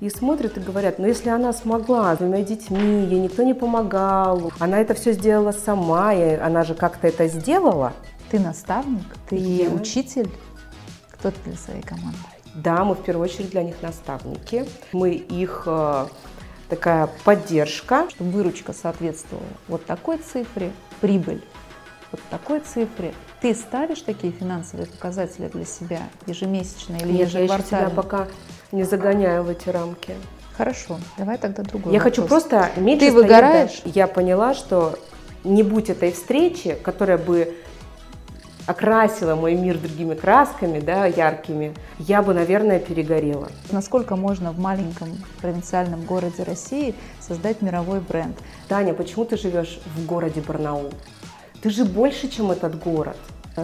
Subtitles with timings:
[0.00, 4.52] и смотрят и говорят, ну если она смогла с двумя детьми, ей никто не помогал,
[4.58, 7.92] она это все сделала сама, и она же как-то это сделала.
[8.30, 9.70] Ты наставник, ты Я.
[9.70, 10.30] учитель.
[11.10, 12.18] Кто ты для своей команды?
[12.54, 14.66] Да, мы в первую очередь для них наставники.
[14.92, 16.06] Мы их э,
[16.68, 18.06] такая поддержка.
[18.10, 20.70] Чтобы выручка соответствовала вот такой цифре,
[21.00, 21.42] прибыль
[22.12, 23.14] вот такой цифре.
[23.40, 28.28] Ты ставишь такие финансовые показатели для себя ежемесячно или Нет, я еще пока
[28.72, 30.14] не загоняю в эти рамки.
[30.56, 32.16] Хорошо, давай тогда другой Я вопрос.
[32.16, 33.80] хочу просто меньше Ты выгораешь?
[33.80, 33.82] дальше.
[33.84, 34.98] Я поняла, что
[35.44, 37.54] не будь этой встречи, которая бы
[38.66, 43.48] окрасила мой мир другими красками, да, яркими, я бы, наверное, перегорела.
[43.70, 45.08] Насколько можно в маленьком
[45.40, 48.36] провинциальном городе России создать мировой бренд?
[48.68, 50.90] Таня, почему ты живешь в городе Барнаул?
[51.62, 53.16] Ты же больше, чем этот город.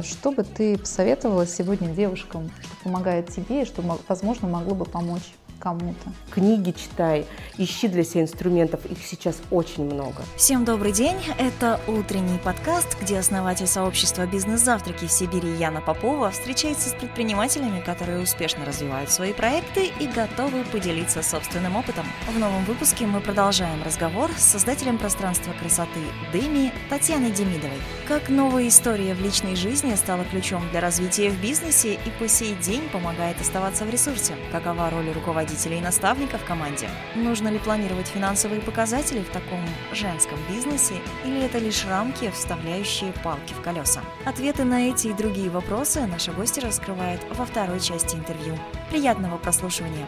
[0.03, 4.85] Что бы ты посоветовала сегодня девушкам, что помогает тебе и что, мо- возможно, могло бы
[4.85, 6.13] помочь кому-то?
[6.31, 10.23] Книги читай, ищи для себя инструментов, их сейчас очень много.
[10.37, 11.17] Всем добрый день!
[11.39, 18.21] Это утренний подкаст, где основатель сообщества «Бизнес-завтраки» в Сибири Яна Попова встречается с предпринимателями, которые
[18.21, 22.05] успешно развивают свои проекты и готовы поделиться собственным опытом.
[22.29, 26.01] В новом выпуске мы продолжаем разговор с создателем пространства красоты
[26.33, 27.79] Деми Татьяной Демидовой.
[28.09, 32.55] Как новая история в личной жизни стала ключом для развития в бизнесе и по сей
[32.57, 34.35] день помогает оставаться в ресурсе.
[34.53, 36.89] Какова роль руководителя и наставника в команде?
[37.15, 39.61] Нужно ли планировать финансовые показатели в таком
[39.93, 44.01] женском бизнесе или это лишь рамки, вставляющие палки в колеса?
[44.25, 48.55] Ответы на эти и другие вопросы наша гостья раскрывает во второй части интервью.
[48.91, 50.07] Приятного прослушивания!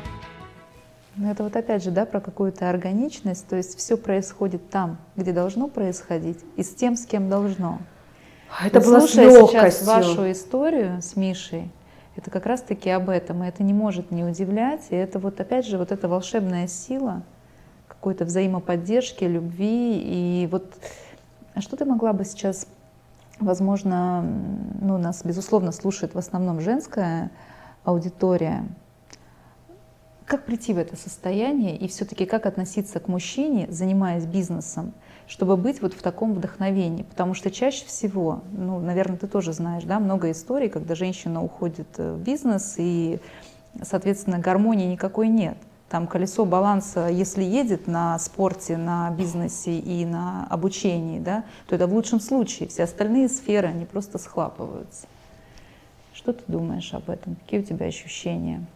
[1.17, 5.33] Ну, это вот опять же, да, про какую-то органичность, то есть все происходит там, где
[5.33, 7.79] должно происходить, и с тем, с кем должно.
[8.63, 11.71] Это Вот было слушая сейчас вашу историю с Мишей,
[12.17, 15.67] это как раз-таки об этом, и это не может не удивлять, и это вот опять
[15.67, 17.23] же вот эта волшебная сила
[17.89, 20.75] какой-то взаимоподдержки, любви, и вот
[21.57, 22.67] а что ты могла бы сейчас,
[23.41, 24.23] возможно,
[24.83, 27.31] ну, нас, безусловно, слушает в основном женская
[27.83, 28.67] аудитория,
[30.27, 34.93] как прийти в это состояние и все-таки как относиться к мужчине, занимаясь бизнесом,
[35.27, 37.03] чтобы быть вот в таком вдохновении?
[37.03, 41.89] Потому что чаще всего, ну, наверное, ты тоже знаешь, да, много историй, когда женщина уходит
[41.99, 43.19] э, в бизнес и,
[43.83, 45.57] соответственно, гармонии никакой нет.
[45.89, 51.87] Там колесо баланса, если едет на спорте, на бизнесе и на обучении, да, то это
[51.87, 52.69] в лучшем случае.
[52.69, 55.07] Все остальные сферы, они просто схлапываются.
[56.13, 57.37] Что ты думаешь об этом?
[57.37, 58.67] Какие у тебя ощущения?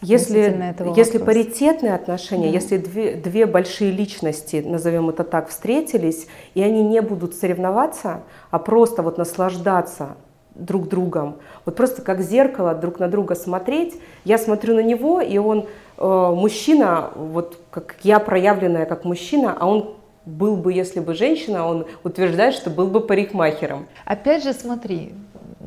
[0.00, 2.52] Если, если паритетные отношения, Да.
[2.54, 8.58] если две, две большие личности, назовем это так, встретились, и они не будут соревноваться, а
[8.58, 10.16] просто вот наслаждаться
[10.54, 13.94] друг другом, вот просто как зеркало друг на друга смотреть,
[14.24, 15.66] я смотрю на него, и он
[15.96, 19.94] э, мужчина, вот как я проявленная как мужчина, а он
[20.26, 23.86] был бы, если бы женщина, он утверждает, что был бы парикмахером.
[24.04, 25.14] Опять же, смотри,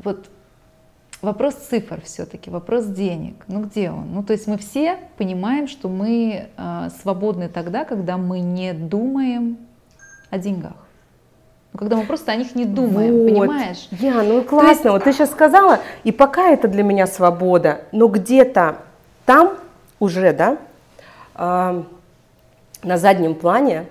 [0.04, 0.28] вот
[1.22, 3.36] вопрос цифр все-таки, вопрос денег.
[3.48, 4.14] Ну где он?
[4.14, 9.58] Ну то есть мы все понимаем, что мы э, свободны тогда, когда мы не думаем
[10.30, 10.74] о деньгах.
[11.74, 13.28] Ну, когда мы просто о них не думаем, Вот.
[13.28, 13.88] понимаешь?
[13.92, 18.78] Я, ну классно, вот ты сейчас сказала, и пока это для меня свобода, но где-то
[19.26, 19.58] там
[20.00, 20.58] уже, да,
[21.34, 21.86] а,
[22.84, 23.86] на заднем плане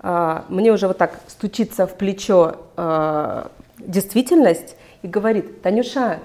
[0.00, 6.18] а, мне уже вот так стучится в плечо а, действительность и говорит, Танюша,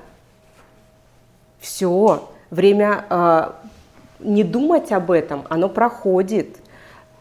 [1.61, 3.55] все, время а,
[4.19, 6.57] не думать об этом, оно проходит.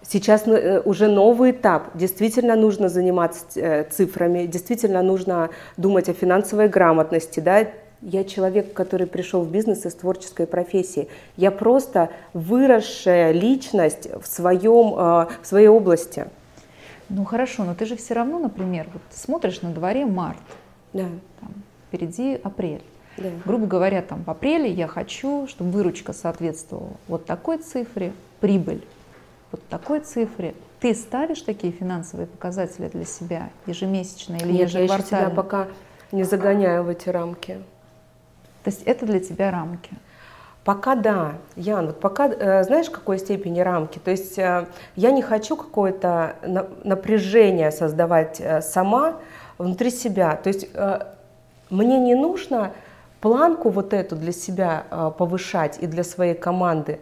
[0.03, 1.91] Сейчас э, уже новый этап.
[1.95, 7.39] Действительно нужно заниматься э, цифрами, действительно нужно думать о финансовой грамотности.
[7.39, 7.69] Да?
[8.00, 11.09] Я человек, который пришел в бизнес из творческой профессии.
[11.37, 16.27] Я просто выросшая личность в, своем, э, в своей области.
[17.09, 20.39] Ну хорошо, но ты же все равно, например, вот смотришь на дворе март,
[20.93, 21.06] Да,
[21.41, 21.50] там,
[21.89, 22.83] впереди апрель.
[23.20, 23.28] Да.
[23.44, 28.82] Грубо говоря, там в апреле я хочу, чтобы выручка соответствовала вот такой цифре, прибыль
[29.52, 30.55] вот такой цифре.
[30.81, 35.34] Ты ставишь такие финансовые показатели для себя ежемесячно или Нет, я еще себя ежеквартально?
[35.34, 35.67] пока
[36.12, 37.58] не загоняю в эти рамки.
[38.64, 39.90] То есть это для тебя рамки.
[40.64, 43.99] Пока да, Ян, вот пока, э, знаешь, в какой степени рамки?
[43.99, 49.16] То есть э, я не хочу какое-то на- напряжение создавать э, сама
[49.58, 50.37] внутри себя.
[50.37, 50.69] То есть
[51.70, 52.73] мне не нужно
[53.20, 57.00] планку вот эту для себя э, повышать и для своей команды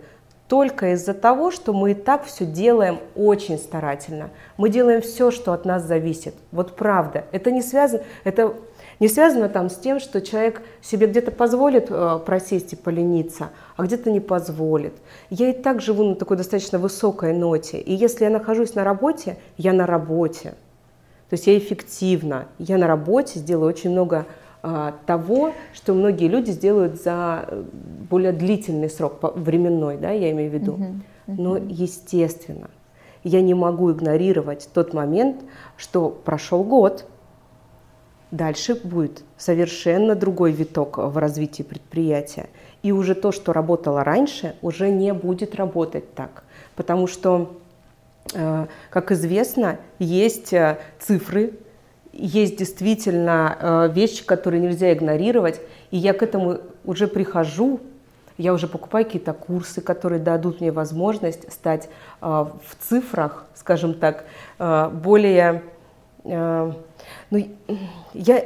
[0.48, 4.30] только из-за того, что мы и так все делаем очень старательно.
[4.56, 6.34] Мы делаем все, что от нас зависит.
[6.52, 7.24] Вот правда.
[7.32, 8.54] Это не связано, это
[8.98, 13.84] Не связано там с тем, что человек себе где-то позволит э, просесть и полениться, а
[13.84, 14.94] где-то не позволит.
[15.30, 17.78] Я и так живу на такой достаточно высокой ноте.
[17.78, 20.54] И если я нахожусь на работе, я на работе.
[21.28, 22.46] То есть я эффективна.
[22.58, 24.28] Я на работе сделаю очень много а,
[25.06, 27.64] того, что многие люди сделают за э,
[28.10, 30.72] более длительный срок, временной, да, я имею в виду.
[30.72, 30.94] Uh-huh.
[31.28, 31.34] Uh-huh.
[31.38, 32.68] Но естественно,
[33.22, 35.42] я не могу игнорировать тот момент,
[35.76, 37.06] что прошел год,
[38.30, 42.48] дальше будет совершенно другой виток в развитии предприятия.
[42.82, 46.44] И уже то, что работало раньше, уже не будет работать так.
[46.76, 47.58] Потому что,
[48.34, 51.54] э, как известно, есть э, цифры,
[52.18, 55.60] есть действительно э, вещи, которые нельзя игнорировать.
[55.90, 57.80] И я к этому уже прихожу,
[58.36, 61.88] я уже покупаю какие-то курсы, которые дадут мне возможность стать
[62.20, 62.50] в
[62.80, 64.24] цифрах, скажем так,
[64.58, 65.62] более
[67.30, 67.48] ну,
[68.14, 68.44] я,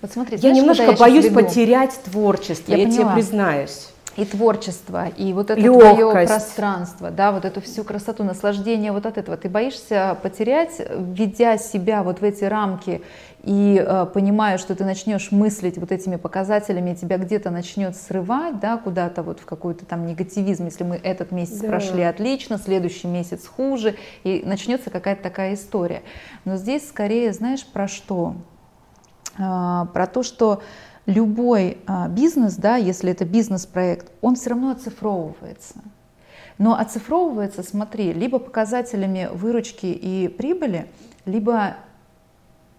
[0.00, 3.88] вот смотри, я знаешь, немножко я боюсь потерять творчество, я, я тебе признаюсь.
[4.18, 5.94] И творчество, и вот это Легкость.
[5.94, 9.36] твое пространство, да, вот эту всю красоту, наслаждение вот от этого.
[9.36, 13.00] Ты боишься потерять, введя себя вот в эти рамки
[13.44, 18.76] и э, понимая, что ты начнешь мыслить вот этими показателями, тебя где-то начнет срывать, да,
[18.76, 21.68] куда-то вот в какой-то там негативизм, если мы этот месяц да.
[21.68, 23.94] прошли отлично, следующий месяц хуже,
[24.24, 26.02] и начнется какая-то такая история.
[26.44, 28.34] Но здесь скорее, знаешь, про что?
[29.38, 30.60] Э, про то, что
[31.08, 35.76] любой а, бизнес, да, если это бизнес-проект, он все равно оцифровывается.
[36.58, 40.86] Но оцифровывается, смотри, либо показателями выручки и прибыли,
[41.24, 41.76] либо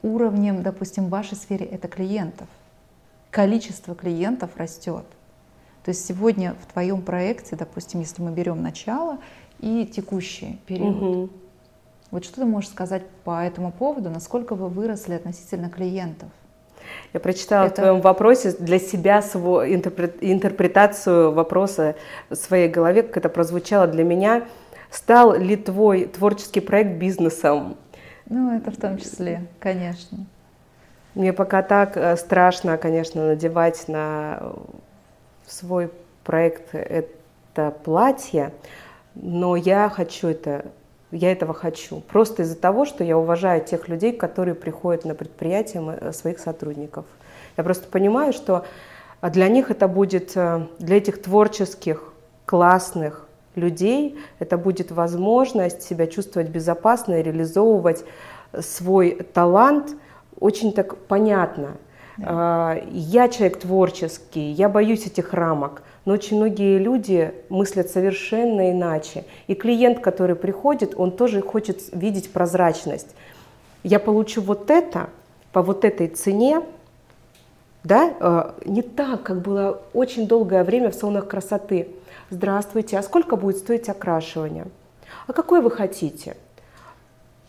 [0.04, 2.48] уровнем, допустим, в вашей сфере это клиентов.
[3.32, 5.06] Количество клиентов растет.
[5.84, 9.18] То есть сегодня в твоем проекте, допустим, если мы берем начало
[9.58, 11.30] и текущий период, угу.
[12.12, 16.30] вот что ты можешь сказать по этому поводу, насколько вы выросли относительно клиентов?
[17.14, 17.74] Я прочитала это...
[17.74, 21.96] в твоем вопросе для себя свою интерпретацию вопроса
[22.30, 24.44] в своей голове, как это прозвучало для меня.
[24.92, 27.78] Стал ли твой творческий проект бизнесом?
[28.28, 30.26] Ну, это в том числе, конечно.
[31.16, 34.54] Мне пока так э, страшно, конечно, надевать на
[35.48, 35.92] свой
[36.24, 38.54] проект это платье,
[39.16, 40.66] но я хочу это
[41.12, 42.02] я этого хочу.
[42.02, 47.06] Просто из-за того, что я уважаю тех людей, которые приходят на предприятие э, своих сотрудников.
[47.58, 48.66] Я просто понимаю, что
[49.22, 52.14] для них это будет, э, для этих творческих,
[52.46, 58.04] классных людей, это будет возможность себя чувствовать безопасно и реализовывать
[58.60, 59.96] свой талант
[60.40, 61.78] очень так понятно.
[62.20, 62.78] Да.
[62.92, 69.26] Я человек творческий, я боюсь этих рамок но очень многие люди мыслят совершенно иначе.
[69.46, 73.10] И клиент, который приходит, он тоже хочет видеть прозрачность.
[73.84, 75.12] Я получу вот это
[75.52, 76.64] по вот этой цене,
[77.84, 81.90] да, э, не так, как было очень долгое время в салонах красоты.
[82.32, 84.66] Здравствуйте, а сколько будет стоить окрашивание?
[85.28, 86.36] А какое вы хотите?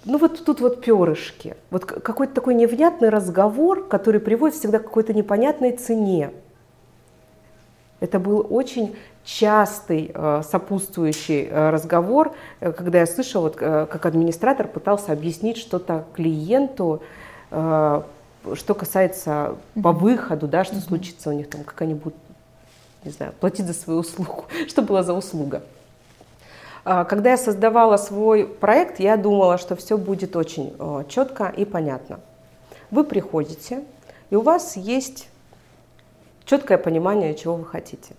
[0.04, 1.56] Ну вот тут вот перышки.
[1.70, 6.30] Вот какой-то такой невнятный разговор, который приводит всегда к какой-то непонятной цене.
[8.00, 14.66] Это был очень частый э, сопутствующий э, разговор, э, когда я слышала, вот, как администратор
[14.66, 17.02] пытался объяснить что-то клиенту,
[17.50, 22.14] что касается по выходу, да, что случится у них там, как они будут,
[23.04, 25.62] не знаю, платить за свою услугу, что была за услуга.
[26.84, 30.74] А, когда я создавала свой проект, я думала, что все будет очень
[31.08, 32.20] четко и понятно.
[32.90, 33.84] Вы приходите,
[34.30, 35.28] и у вас есть
[36.44, 38.14] четкое понимание, чего вы хотите.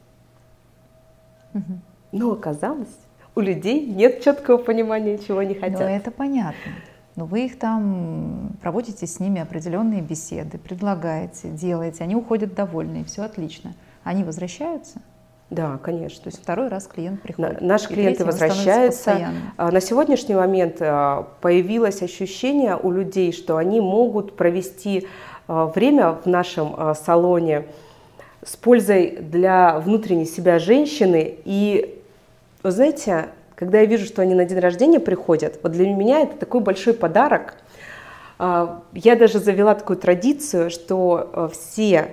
[1.53, 1.79] Угу.
[2.13, 2.95] Но оказалось,
[3.35, 5.79] у людей нет четкого понимания, чего они хотят.
[5.79, 6.71] Но это понятно.
[7.15, 13.23] Но вы их там проводите с ними определенные беседы, предлагаете, делаете, они уходят довольные, все
[13.23, 13.73] отлично.
[14.03, 15.01] Они возвращаются?
[15.51, 16.23] Да, конечно.
[16.23, 17.59] То есть второй раз клиент приходит.
[17.59, 19.33] На, наши клиенты возвращаются.
[19.57, 25.09] А, на сегодняшний момент а, появилось ощущение у людей, что они могут провести
[25.49, 27.65] а, время в нашем салоне
[28.45, 31.35] с пользой для внутренней себя женщины.
[31.43, 32.01] И,
[32.63, 36.37] вы знаете, когда я вижу, что они на день рождения приходят, вот для меня это
[36.37, 37.55] такой большой подарок.
[38.39, 42.09] Я даже завела такую традицию, что все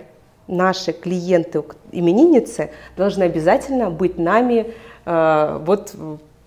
[0.49, 1.62] наши клиенты,
[1.93, 4.75] именинницы, должны обязательно быть нами
[5.05, 5.95] э, вот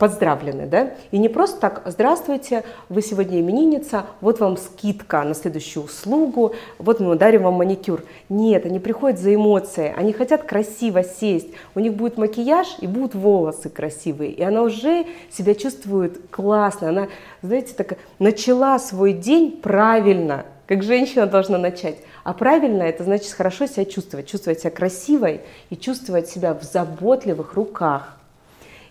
[0.01, 0.93] поздравлены, да?
[1.11, 6.99] И не просто так, здравствуйте, вы сегодня именинница, вот вам скидка на следующую услугу, вот
[6.99, 8.03] мы дарим вам маникюр.
[8.27, 13.13] Нет, они приходят за эмоции, они хотят красиво сесть, у них будет макияж и будут
[13.13, 17.07] волосы красивые, и она уже себя чувствует классно, она,
[17.43, 21.97] знаете, так начала свой день правильно, как женщина должна начать.
[22.23, 27.53] А правильно это значит хорошо себя чувствовать, чувствовать себя красивой и чувствовать себя в заботливых
[27.53, 28.17] руках.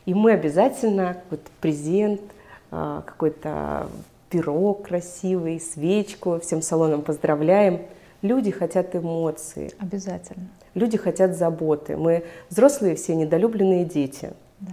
[0.07, 2.23] И мы обязательно, вот презент,
[2.71, 3.89] а, какой-то
[4.31, 7.83] пирог красивый, свечку, всем салоном поздравляем.
[8.23, 9.73] Люди хотят эмоции.
[9.79, 10.49] Обязательно.
[10.75, 11.97] Люди хотят заботы.
[11.97, 14.33] Мы взрослые все недолюбленные дети.
[14.61, 14.73] Да.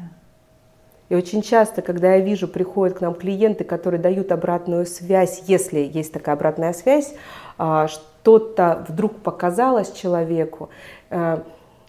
[1.10, 5.80] И очень часто, когда я вижу, приходят к нам клиенты, которые дают обратную связь, если
[5.80, 7.14] есть такая обратная связь,
[7.58, 7.88] а,
[8.28, 10.70] что-то вдруг показалось человеку,
[11.12, 11.42] э,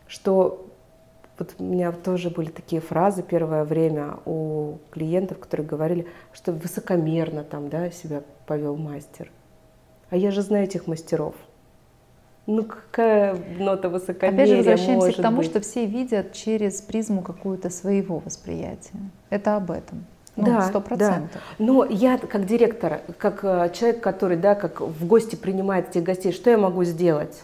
[0.07, 0.67] что
[1.37, 7.43] вот у меня тоже были такие фразы первое время у клиентов, которые говорили, что высокомерно
[7.43, 9.33] там, да, себя повел мастер.
[10.11, 11.35] А я же знаю этих мастеров.
[12.47, 15.47] Ну какая нота высокомерия Опять же, возвращаемся к тому, быть?
[15.47, 18.99] что все видят через призму какую-то своего восприятия.
[19.29, 20.07] Это об этом.
[20.39, 21.43] Ну, Да, сто процентов.
[21.59, 26.33] Но я как директор, как э, человек, который, да, как в гости принимает этих гостей,
[26.33, 27.43] что я могу сделать?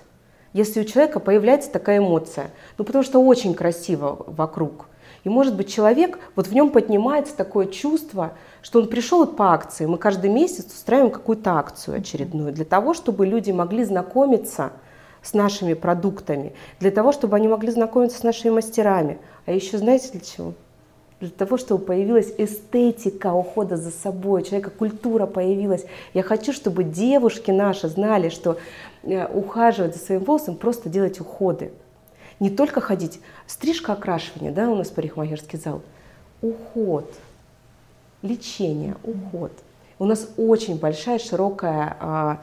[0.52, 4.86] Если у человека появляется такая эмоция, ну потому что очень красиво вокруг.
[5.24, 9.52] И может быть человек, вот в нем поднимается такое чувство, что он пришел вот по
[9.52, 9.86] акции.
[9.86, 14.70] Мы каждый месяц устраиваем какую-то акцию очередную для того, чтобы люди могли знакомиться
[15.20, 19.18] с нашими продуктами, для того, чтобы они могли знакомиться с нашими мастерами.
[19.46, 20.52] А еще знаете для чего?
[21.20, 25.86] Для того, чтобы появилась эстетика ухода за собой, человека культура появилась.
[26.12, 28.58] Я хочу, чтобы девушки наши знали, что
[29.02, 31.72] э, ухаживать за своим волосом, просто делать уходы.
[32.40, 35.82] Не только ходить, стрижка, окрашивание, да, у нас парикмахерский зал,
[36.42, 37.10] уход,
[38.22, 39.52] лечение, уход.
[39.98, 42.40] У нас очень большая, широкая а,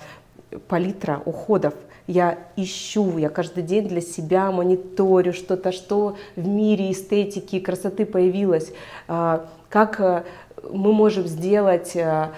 [0.68, 1.74] палитра уходов.
[2.08, 8.06] Я ищу, я каждый день для себя мониторю что-то, что в мире эстетики и красоты
[8.06, 8.74] появилось,
[9.08, 10.24] а, как а,
[10.72, 12.32] мы можем сделать а,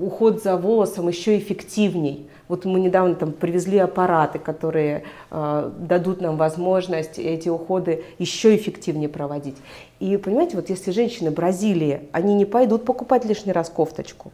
[0.00, 2.28] уход за волосом еще эффективней.
[2.48, 9.08] Вот мы недавно там привезли аппараты, которые э, дадут нам возможность эти уходы еще эффективнее
[9.08, 9.56] проводить.
[9.98, 14.30] И понимаете, вот если женщины Бразилии, они не пойдут покупать лишний раз кофточку,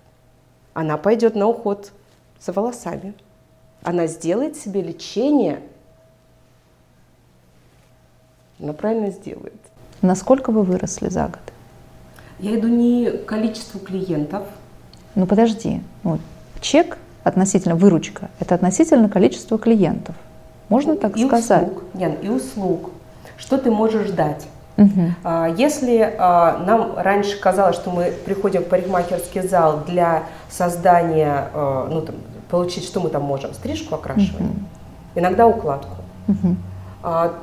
[0.75, 1.93] она пойдет на уход
[2.41, 3.15] за волосами.
[3.83, 5.61] Она сделает себе лечение,
[8.61, 9.55] она правильно сделает.
[10.03, 11.41] Насколько вы выросли за год?
[12.39, 14.45] Я иду не количеству клиентов,
[15.15, 16.19] Ну подожди, ну,
[16.61, 20.15] чек относительно выручка, это относительно количества клиентов.
[20.69, 21.69] Можно так и сказать?
[21.69, 22.91] услуг, Ян, и услуг.
[23.37, 24.47] Что ты можешь дать?
[25.25, 31.89] А, Если а, нам раньше казалось, что мы приходим в парикмахерский зал для создания, а,
[31.91, 32.15] ну там,
[32.51, 34.53] получить, что мы там можем, стрижку, окрашивание,
[35.15, 36.57] иногда укладку, Мгм.
[37.03, 37.35] а,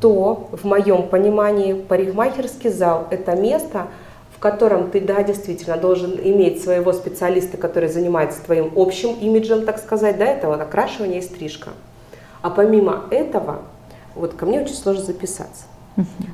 [0.00, 3.86] то в моем понимании парикмахерский зал– это место,
[4.34, 9.78] в котором ты, да, действительно должен иметь своего специалиста, который занимается твоим общим имиджем, так
[9.78, 11.70] сказать, да, это вот окрашивание и стрижка.
[12.40, 13.58] А помимо этого,
[14.14, 15.64] вот ко мне очень сложно записаться.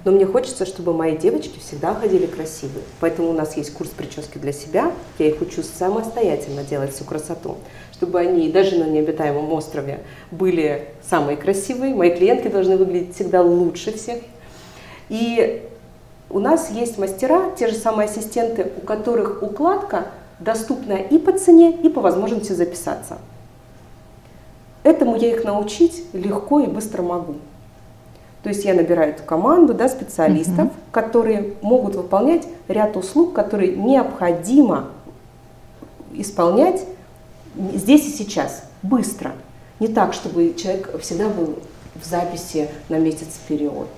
[0.05, 2.85] Но мне хочется, чтобы мои девочки всегда ходили красивые.
[3.01, 4.93] Поэтому у нас есть курс прически для себя.
[5.19, 7.57] Я их учу самостоятельно делать всю красоту.
[7.97, 10.01] Чтобы они даже на необитаемом острове
[10.31, 11.95] были самые красивые.
[11.95, 14.19] Мои клиентки должны выглядеть всегда лучше всех.
[15.09, 15.63] И
[16.29, 20.09] у нас есть мастера, те же самые ассистенты, у которых укладка
[20.41, 23.17] доступна и по цене, и по возможности записаться.
[24.83, 27.37] Этому я их научить легко и быстро могу.
[28.43, 30.71] То есть я набираю эту команду да, специалистов, Мгм.
[30.93, 34.89] которые могут выполнять ряд услуг, которые необходимо
[36.13, 36.85] исполнять
[37.75, 39.33] здесь и сейчас, быстро.
[39.81, 41.59] Не так, чтобы человек всегда был
[41.95, 43.89] в записи на месяц вперед.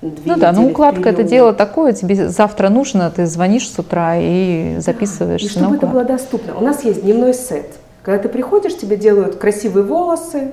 [0.00, 1.30] Две Ну да, недели укладка это вперед.
[1.30, 5.86] дело такое, тебе завтра нужно, ты звонишь с утра и записываешься И чтобы на это
[5.86, 5.94] укладку.
[5.94, 6.56] было доступно.
[6.56, 7.66] У нас есть дневной сет.
[8.04, 10.52] Когда ты приходишь, тебе делают красивые волосы,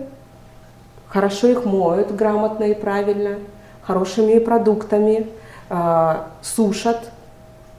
[1.07, 3.37] хорошо их моют грамотно и правильно,
[3.83, 5.27] хорошими продуктами,
[5.69, 7.11] а, сушат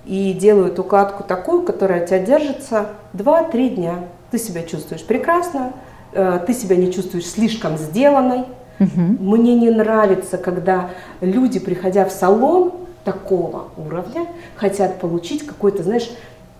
[0.04, 3.94] и делают укладку такую, которая у тебя держится 2-3 дня.
[4.37, 5.73] Ты себя чувствуешь прекрасно,
[6.12, 8.45] э, ты себя не чувствуешь слишком сделанной,
[8.78, 9.16] Мгм.
[9.19, 10.90] мне не нравится, когда
[11.23, 14.26] люди, приходя в салон такого уровня,
[14.57, 16.11] хотят получить какой-то, знаешь,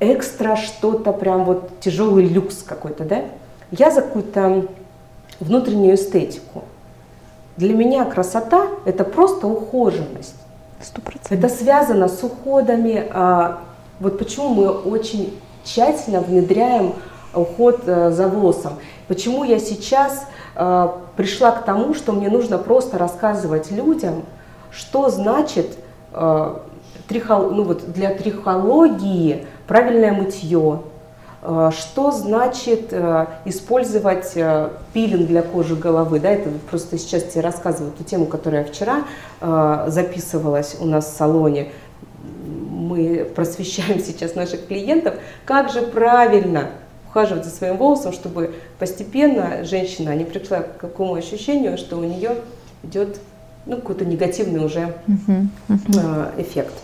[0.01, 3.25] экстра что-то, прям вот тяжелый люкс какой-то, да?
[3.71, 4.69] Я за какую-то
[5.39, 6.65] внутреннюю эстетику.
[7.59, 10.35] Для меня красота– это просто ухоженность.
[10.81, 11.51] Сто Это процентов.
[11.51, 13.05] связано с уходами.
[13.13, 13.59] а,
[14.01, 16.95] Вот почему мы очень тщательно внедряем
[17.35, 18.75] уход э, за волосом.
[19.09, 24.25] Почему я сейчас э, пришла к тому, что мне нужно просто рассказывать людям,
[24.71, 25.77] что значит
[26.13, 26.57] э,
[27.09, 30.81] ну вот для трихологии правильное мытье,
[31.71, 32.93] что значит
[33.45, 34.35] использовать
[34.93, 36.19] пилинг для кожи головы?
[36.19, 39.05] Да, это просто сейчас тебе рассказываю ту тему, которую я вчера
[39.89, 41.69] записывалась у нас в салоне.
[42.45, 45.15] Мы просвещаем сейчас наших клиентов,
[45.45, 46.71] как же правильно
[47.17, 52.37] ухаживать за своим волосом, чтобы постепенно женщина не пришла к какому ощущению, что у нее
[52.83, 53.21] идет
[53.65, 54.95] ну, какой-то негативный уже
[56.37, 56.75] эффект.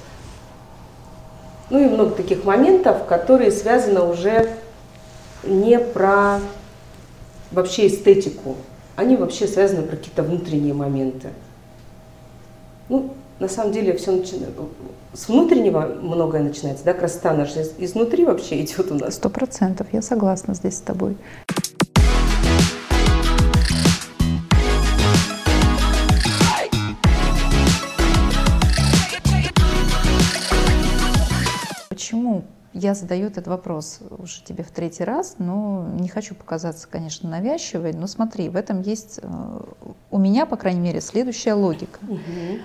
[1.69, 4.49] Ну и много таких моментов, которые связаны уже
[5.45, 6.41] не про
[7.51, 8.57] вообще эстетику,
[8.97, 11.29] они вообще связаны про какие-то внутренние моменты.
[12.89, 14.63] Ну, на самом деле все начинается
[15.15, 19.17] с внутреннего многое начинается, да, красота она же изнутри вообще идет у нас.
[19.17, 21.17] Сто процентов, я согласна здесь с тобой.
[31.91, 37.29] Почему я задаю этот вопрос уже тебе в третий раз, но не хочу показаться, конечно,
[37.29, 39.29] навязчивой, но смотри, в этом есть э,
[40.11, 41.99] у меня, по крайней мере, следующая логика.
[42.09, 42.61] Угу.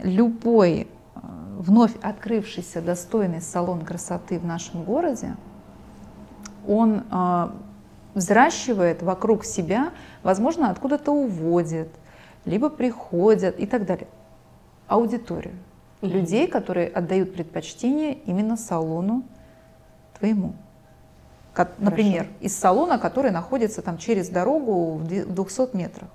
[0.00, 1.18] Любой э,
[1.58, 5.36] вновь открывшийся достойный салон красоты в нашем городе,
[6.66, 7.48] он э,
[8.14, 11.88] взращивает вокруг себя, возможно, откуда-то уводит,
[12.44, 14.08] либо приходят и так далее,
[14.86, 15.54] аудиторию
[16.02, 19.22] людей, которые отдают предпочтение именно салону
[20.18, 20.54] твоему.
[21.52, 26.08] Как, например, из салона, который находится там через дорогу в 200 метрах.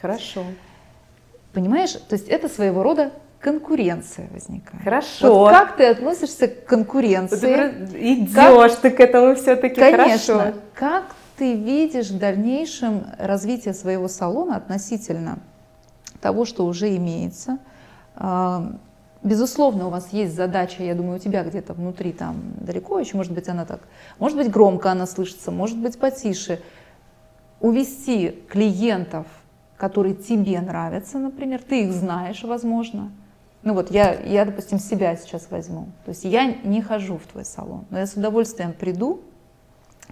[0.00, 0.44] Хорошо.
[1.52, 4.82] Понимаешь, то есть это своего рода конкуренция возникает.
[4.82, 5.34] Хорошо.
[5.34, 7.36] Вот как ты относишься к конкуренции?
[7.36, 8.76] Ты идешь как...
[8.76, 10.38] ты к этому все-таки Конечно.
[10.38, 10.58] Хорошо.
[10.74, 11.04] Как
[11.36, 15.40] ты видишь в дальнейшем развитие своего салона относительно
[16.20, 17.58] того, что уже имеется?
[19.22, 23.32] Безусловно, у вас есть задача, я думаю, у тебя где-то внутри там далеко еще, может
[23.32, 23.80] быть, она так,
[24.18, 26.60] может быть, громко она слышится, может быть, потише.
[27.60, 29.26] Увести клиентов,
[29.82, 33.10] которые тебе нравятся, например, ты их знаешь, возможно.
[33.64, 35.88] Ну вот я, я, допустим, себя сейчас возьму.
[36.04, 39.22] То есть я не хожу в твой салон, но я с удовольствием приду,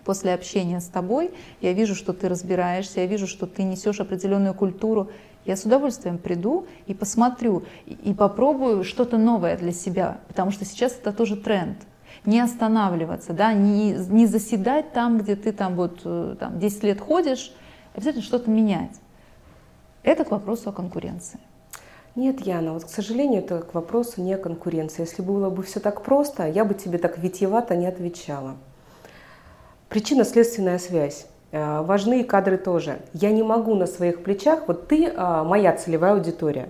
[0.04, 1.30] после общения с тобой,
[1.60, 5.08] я вижу, что ты разбираешься, я вижу, что ты несешь определенную культуру,
[5.44, 10.94] я с удовольствием приду и посмотрю, и, попробую что-то новое для себя, потому что сейчас
[10.94, 11.78] это тоже тренд.
[12.24, 17.00] Не останавливаться, да, не, не заседать там, где ты там вот э, там, 10 лет
[17.00, 17.52] ходишь,
[17.94, 18.98] обязательно что-то менять.
[20.02, 21.38] Это к вопросу о конкуренции.
[22.16, 25.02] Нет, Яна, вот, к сожалению, это к вопросу не о конкуренции.
[25.02, 28.56] Если было бы все так просто, я бы тебе так витьевато не отвечала.
[29.88, 31.26] Причинно-следственная связь.
[31.52, 32.98] Э, важны кадры тоже.
[33.12, 36.68] Я не могу на своих плечах, вот ты э, моя целевая аудитория.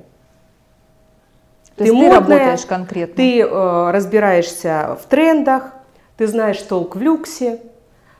[1.76, 3.16] То ты, модная, ты работаешь конкретно.
[3.16, 5.72] Ты э, разбираешься в трендах,
[6.18, 7.60] ты знаешь толк в люксе,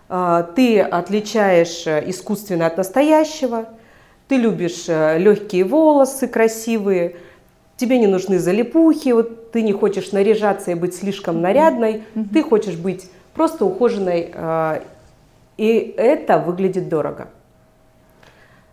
[0.09, 3.67] э, ты отличаешь искусственное от настоящего,
[4.31, 7.17] ты любишь э, легкие волосы, красивые,
[7.77, 12.29] тебе не нужны залипухи, вот ты не хочешь наряжаться и быть слишком нарядной, mm-hmm.
[12.33, 14.83] ты хочешь быть просто ухоженной э,
[15.57, 17.27] и это выглядит дорого.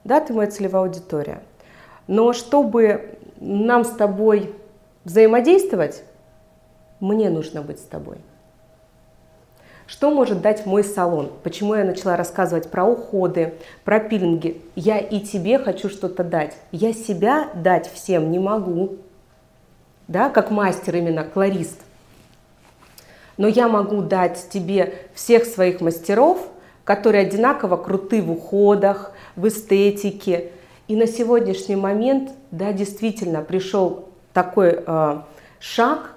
[0.03, 1.41] Да, ты моя целевая аудитория.
[2.05, 4.53] Но чтобы нам с тобой
[5.05, 6.03] взаимодействовать,
[6.99, 8.17] мне нужно быть с тобой.
[9.87, 11.31] Что может дать мой салон?
[11.43, 14.61] Почему я начала рассказывать про уходы, про пилинги?
[14.75, 16.55] Я и тебе хочу что-то дать.
[16.71, 18.97] Я себя дать всем не могу.
[20.07, 21.79] Да, как мастер именно, кларист.
[23.37, 26.47] Но я могу дать тебе всех своих мастеров–
[26.87, 30.51] которые одинаково круты в уходах, в эстетике.
[30.87, 35.21] И на сегодняшний момент, да, действительно пришел такой э,
[35.59, 36.13] шаг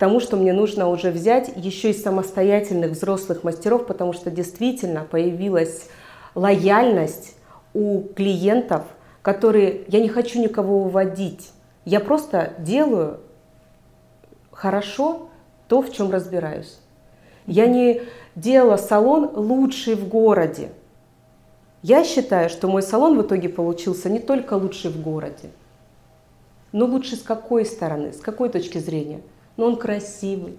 [0.00, 5.90] тому, что мне нужно уже взять еще и самостоятельных взрослых мастеров, потому что действительно появилась
[6.34, 7.36] лояльность
[7.74, 8.84] у клиентов,
[9.20, 11.50] которые я не хочу никого уводить.
[11.84, 13.20] Я просто делаю
[14.50, 15.28] хорошо
[15.68, 16.78] то, в чем разбираюсь.
[17.46, 18.00] Я не
[18.34, 20.70] делала салон лучший в городе.
[21.82, 25.50] Я считаю, что мой салон в итоге получился не только лучший в городе,
[26.72, 29.20] но лучше с какой стороны, с какой точки зрения.
[29.56, 30.56] Но он красивый,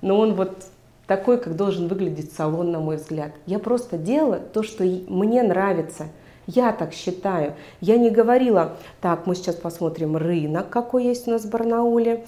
[0.00, 0.66] но он вот
[1.06, 3.32] такой, как должен выглядеть салон, на мой взгляд.
[3.46, 6.08] Я просто делала то, что мне нравится.
[6.46, 7.54] Я так считаю.
[7.80, 12.24] Я не говорила, так, мы сейчас посмотрим рынок, какой есть у нас в Барнауле,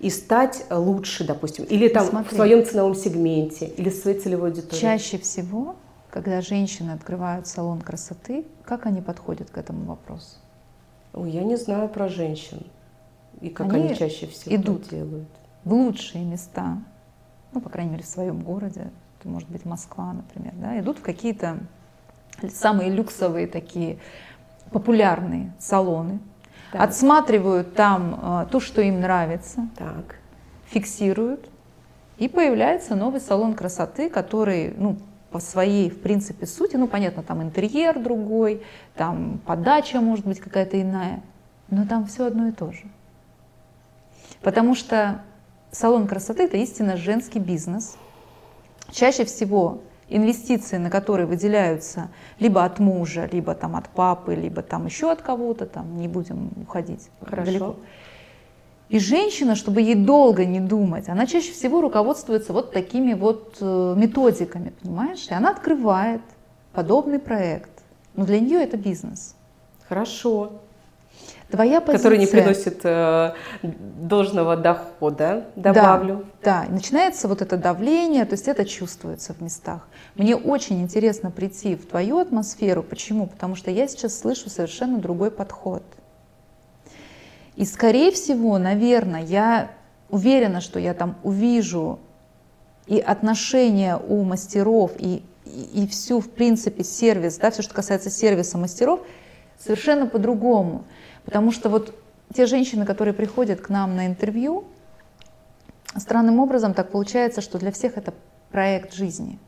[0.00, 4.50] и стать лучше, допустим, или там Смотри, в своем ценовом сегменте, или в своей целевой
[4.50, 4.80] аудитории?
[4.80, 5.74] Чаще всего,
[6.10, 10.36] когда женщины открывают салон красоты, как они подходят к этому вопросу?
[11.12, 12.62] Ой, я не знаю про женщин
[13.40, 15.28] и как они, они чаще всего идут делают.
[15.64, 16.78] В лучшие места
[17.52, 21.02] ну, по крайней мере, в своем городе, это может быть Москва, например, да, идут в
[21.02, 21.58] какие-то
[22.52, 23.98] самые люксовые такие
[24.70, 26.20] популярные салоны,
[26.72, 26.82] так.
[26.82, 30.16] отсматривают там э, то, что им нравится, так.
[30.66, 31.48] фиксируют,
[32.18, 34.98] и появляется новый салон красоты, который, ну,
[35.30, 38.62] по своей, в принципе, сути, ну, понятно, там интерьер другой,
[38.94, 41.22] там подача может быть какая-то иная,
[41.70, 42.84] но там все одно и то же.
[44.42, 45.22] Потому что
[45.70, 47.96] салон красоты– это истинно женский бизнес.
[48.90, 54.86] Чаще всего инвестиции, на которые выделяются либо от мужа, либо там от папы, либо там
[54.86, 57.46] еще от кого-то, там не будем уходить Хорошо.
[57.46, 57.76] далеко.
[58.88, 63.94] И женщина, чтобы ей долго не думать, она чаще всего руководствуется вот такими вот э,
[63.96, 65.26] методиками, понимаешь?
[65.28, 66.22] И она открывает
[66.72, 67.70] подобный проект.
[68.14, 69.34] Но для нее это бизнес.
[69.88, 70.52] Хорошо.
[71.50, 71.98] Твоя позиция...
[71.98, 73.32] Который не приносит э,
[73.62, 76.26] должного дохода, добавлю.
[76.42, 79.88] Да, да, начинается вот это давление, то есть это чувствуется в местах.
[80.14, 82.82] Мне очень интересно прийти в твою атмосферу.
[82.82, 83.26] Почему?
[83.26, 85.82] Потому что я сейчас слышу совершенно другой подход.
[87.56, 89.70] И скорее всего, наверное, я
[90.10, 91.98] уверена, что я там увижу
[92.86, 98.10] и отношения у мастеров, и, и, и всю, в принципе, сервис, да, все, что касается
[98.10, 99.00] сервиса мастеров,
[99.58, 100.84] совершенно по-другому.
[101.28, 101.94] Потому что вот
[102.32, 104.64] те женщины, которые приходят к нам на интервью,
[105.94, 108.14] странным образом так получается, что для всех это
[108.50, 109.38] проект жизни.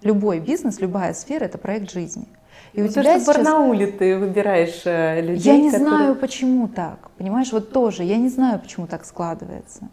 [0.00, 2.24] Любой бизнес, любая сфера– это проект жизни.
[2.72, 3.24] И у ну, тебя то, что сейчас...
[3.24, 5.88] в Барнауле ты выбираешь э, людей, Я не которые...
[5.88, 7.10] знаю, почему так.
[7.18, 9.90] Понимаешь, вот тоже, я не знаю, почему так складывается.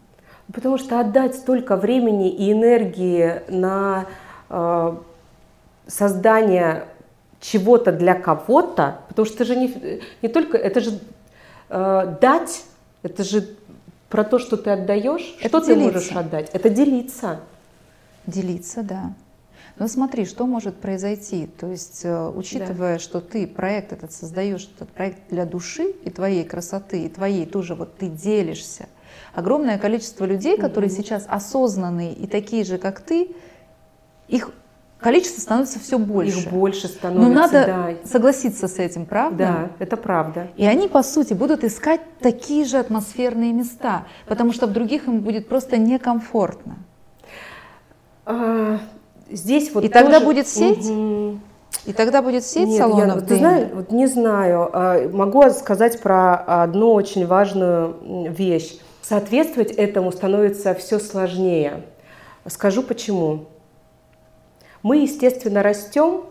[0.50, 4.06] Потому что отдать столько времени и энергии на
[4.48, 4.96] э,
[5.86, 6.84] создание
[7.40, 10.98] чего-то для кого-то, потому что это же не, не только, это же
[11.68, 12.64] э, дать,
[13.02, 13.48] это же
[14.08, 15.90] про то, что ты отдаешь, это что делиться.
[15.90, 17.40] ты можешь отдать, это делиться.
[18.26, 19.14] Делиться, да.
[19.78, 21.46] Но смотри, что может произойти.
[21.46, 22.98] То есть, э, учитывая, да.
[22.98, 27.74] что ты проект этот создаешь, этот проект для души и твоей красоты, и твоей тоже
[27.74, 28.88] вот ты делишься.
[29.32, 30.98] Огромное количество людей, которые угу.
[30.98, 33.34] сейчас осознанные и такие же, как ты,
[34.28, 34.50] их
[35.00, 36.40] количество становится все больше.
[36.40, 38.08] Их больше становится, Но надо да.
[38.08, 39.36] согласиться с этим, правда?
[39.38, 40.48] Да, это правда.
[40.56, 45.20] И они, по сути, будут искать такие же атмосферные места, потому что в других им
[45.20, 46.78] будет просто некомфортно.
[48.26, 48.78] А,
[49.30, 50.04] здесь вот И тоже...
[50.04, 50.88] тогда будет сеть?
[50.88, 51.38] Угу.
[51.86, 53.22] И тогда будет сеть Нет, салонов?
[53.22, 54.68] Я, ты знаешь, вот не знаю.
[54.72, 58.78] А, могу сказать про одну очень важную вещь.
[59.02, 61.84] Соответствовать этому становится все сложнее.
[62.46, 63.46] Скажу почему.
[64.82, 66.24] Мы, естественно, растем,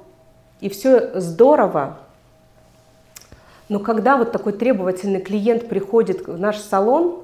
[0.60, 2.00] и все здорово,
[3.70, 7.24] но когда вот такой требовательный клиент приходит в наш салон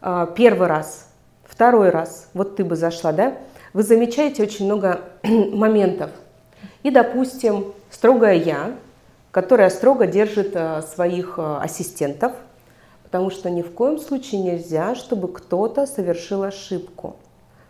[0.00, 1.08] а, первый раз,
[1.44, 3.36] второй раз, вот ты бы зашла, да,
[3.74, 6.10] вы замечаете очень много моментов.
[6.82, 8.74] И, допустим, строгая я,
[9.30, 12.32] которая строго держит а, своих а, ассистентов,
[13.02, 17.16] потому что ни в коем случае нельзя, чтобы кто-то совершил ошибку.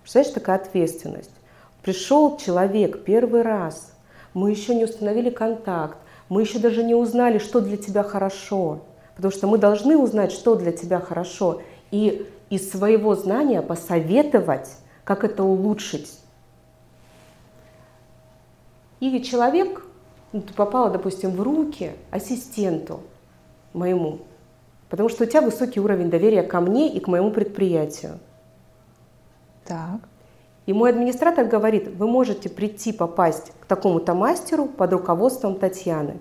[0.02, 1.35] Представляешь, такая ответственность.
[1.86, 3.92] Пришел человек первый раз,
[4.34, 5.96] мы еще не установили контакт,
[6.28, 8.80] мы еще даже не узнали, что для тебя хорошо,
[9.14, 14.68] потому что мы должны узнать, что для тебя хорошо, и из своего знания посоветовать,
[15.04, 16.18] как это улучшить.
[18.98, 19.86] И человек,
[20.32, 23.00] ну, попала, допустим, в руки ассистенту
[23.74, 24.22] моему,
[24.90, 28.18] потому что у тебя высокий уровень доверия ко мне и к моему предприятию.
[29.64, 30.00] Так.
[30.66, 36.16] И мой администратор говорит, вы можете прийти попасть к такому-то мастеру под руководством Татьяны.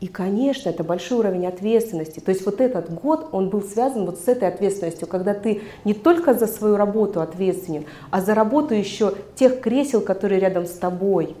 [0.00, 2.20] И, конечно, это большой уровень ответственности.
[2.20, 5.92] То есть вот этот год, он был связан вот с этой ответственностью, когда ты не
[5.92, 11.36] только за свою работу ответственен, а за работу еще тех кресел, которые рядом с тобой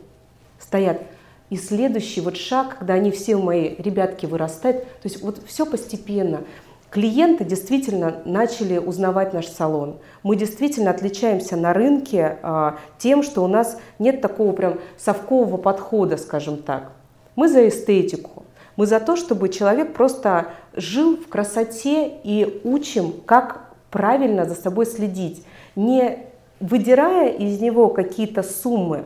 [0.58, 1.00] стоят.
[1.48, 6.42] И следующий вот шаг, когда они все мои ребятки вырастают, то есть вот все постепенно.
[6.90, 10.00] Клиенты действительно начали узнавать наш салон.
[10.24, 16.16] Мы действительно отличаемся на рынке а, тем, что у нас нет такого прям совкового подхода,
[16.16, 16.90] скажем так.
[17.36, 18.42] Мы за эстетику.
[18.74, 24.86] Мы за то, чтобы человек просто жил в красоте и учим, как правильно за собой
[24.86, 25.44] следить,
[25.76, 26.18] не
[26.58, 29.04] выдирая из него какие-то суммы.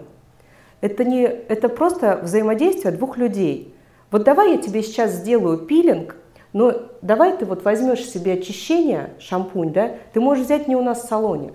[0.80, 3.74] Это, не, это просто взаимодействие двух людей.
[4.10, 6.16] Вот давай я тебе сейчас сделаю пилинг,
[6.54, 11.02] но давай ты вот возьмешь себе очищение, шампунь, да, ты можешь взять не у нас
[11.02, 11.52] в салоне,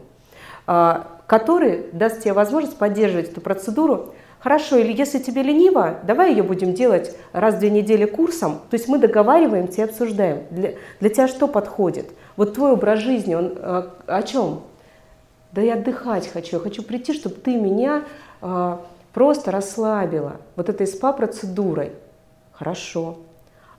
[0.67, 4.13] а, который даст тебе возможность поддерживать эту процедуру.
[4.41, 8.59] Хорошо, или если тебе лениво, давай ее будем делать раз в две недели курсом.
[8.69, 10.43] То есть мы договариваемся и обсуждаем.
[10.51, 12.11] Для, для тебя что подходит?
[12.35, 14.63] Вот твой образ жизни, он а, о чем?
[15.53, 18.03] Да я отдыхать хочу, я хочу прийти, чтобы ты меня
[18.41, 18.77] э,
[19.13, 21.93] просто расслабила вот этой спа-процедурой.
[22.51, 23.17] Хорошо.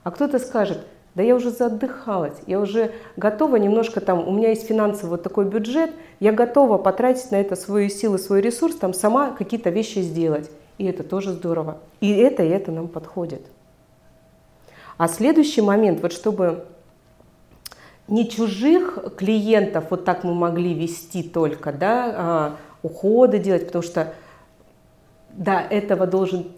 [0.03, 0.79] А кто-то скажет,
[1.15, 5.45] да я уже заотдыхалась, я уже готова немножко там, у меня есть финансовый вот такой
[5.45, 10.49] бюджет, я готова потратить на это свои силы, свой ресурс, там сама какие-то вещи сделать.
[10.77, 11.77] И это тоже здорово.
[11.99, 13.41] И это, и это нам подходит.
[14.97, 16.65] А следующий момент, вот чтобы
[18.07, 24.13] не чужих клиентов вот так мы могли вести только, да, а, уходы делать, потому что
[25.29, 26.51] до этого должен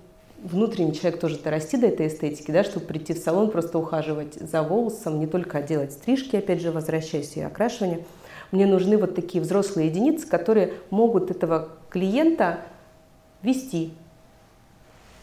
[0.43, 4.61] внутренний человек тоже дорасти до этой эстетики, да, чтобы прийти в салон, просто ухаживать за
[4.61, 8.05] волосом, не только делать стрижки, опять же, возвращаясь и окрашивание.
[8.51, 12.59] Мне нужны вот такие взрослые единицы, которые могут этого клиента
[13.41, 13.93] вести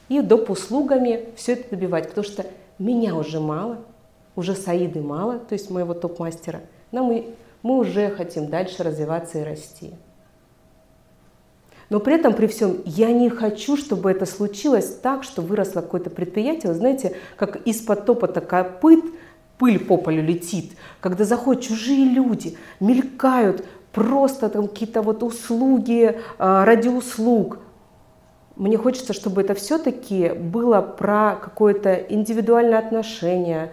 [0.09, 0.51] и доп.
[0.51, 2.47] услугами все это добивать, потому что
[2.79, 3.79] меня уже мало–
[4.37, 6.61] уже Саиды мало, то есть моего топ-мастера,
[6.93, 9.93] но мы, мы уже хотим дальше развиваться и расти.
[11.91, 16.09] Но при этом, при всем, я не хочу, чтобы это случилось так, что выросло какое-то
[16.09, 19.05] предприятие, вы знаете, как из-под топота копыт
[19.59, 26.65] пыль по полю летит, когда заходят чужие люди, мелькают просто там какие-то вот услуги а,
[26.65, 27.59] ради услуг.
[28.55, 33.73] Мне хочется, чтобы это все-таки было про какое-то индивидуальное отношение,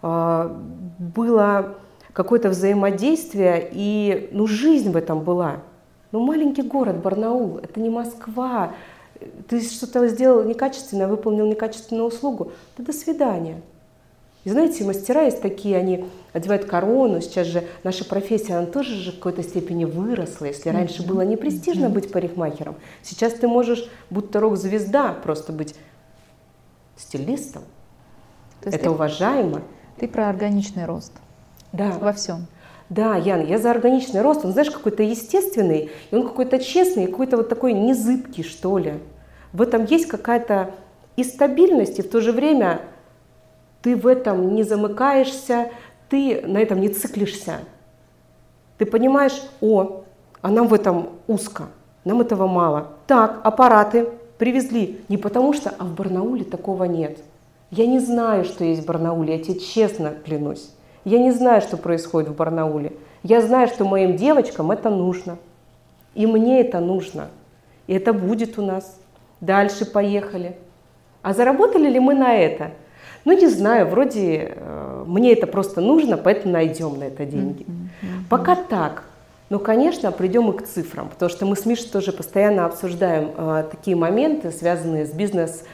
[0.00, 0.56] а,
[0.98, 1.74] было
[2.14, 5.58] какое-то взаимодействие, и ну, жизнь в этом была.
[6.12, 8.74] Ну, маленький город Барнаул, это не Москва.
[9.48, 13.60] Ты что-то сделал некачественно, выполнил некачественную услугу, да до свидания.
[14.44, 19.12] И знаете, мастера есть такие, они одевают корону, сейчас же наша профессия, она тоже же
[19.12, 20.46] в какой-то степени выросла.
[20.46, 25.74] Если раньше было не престижно быть парикмахером, сейчас ты можешь, будто рок-звезда, просто быть
[26.96, 27.62] стилистом.
[28.62, 28.90] Это ты...
[28.90, 29.62] уважаемо.
[29.98, 31.12] Ты про органичный рост.
[31.72, 31.90] Да.
[32.00, 32.46] Во всем.
[32.90, 34.44] Да, Ян, я за органичный рост.
[34.44, 38.94] Он, знаешь, какой-то естественный, и он какой-то честный, какой-то вот такой незыбкий, что ли.
[39.52, 40.70] В этом есть какая-то
[41.16, 42.80] и стабильность, и в то же время
[43.82, 45.70] ты в этом не замыкаешься,
[46.08, 47.58] ты на этом не циклишься.
[48.78, 50.04] Ты понимаешь, о,
[50.40, 51.64] а нам в этом узко,
[52.04, 52.92] нам этого мало.
[53.06, 57.18] Так, аппараты привезли не потому что, а в Барнауле такого нет.
[57.70, 60.70] Я не знаю, что есть в Барнауле, я тебе честно клянусь.
[61.04, 62.92] Я не знаю, что происходит в Барнауле.
[63.22, 65.38] Я знаю, что моим девочкам это нужно.
[66.14, 67.28] И мне это нужно.
[67.86, 68.98] И это будет у нас.
[69.40, 70.56] Дальше поехали.
[71.22, 72.72] А заработали ли мы на это?
[73.24, 77.64] Ну, не знаю, вроде э, мне это просто нужно, поэтому найдем на это деньги.
[77.64, 78.28] Mm-hmm.
[78.30, 79.04] Пока так.
[79.50, 83.64] Но, конечно, придем и к цифрам, потому что мы с Мишей тоже постоянно обсуждаем э,
[83.70, 85.64] такие моменты, связанные с бизнес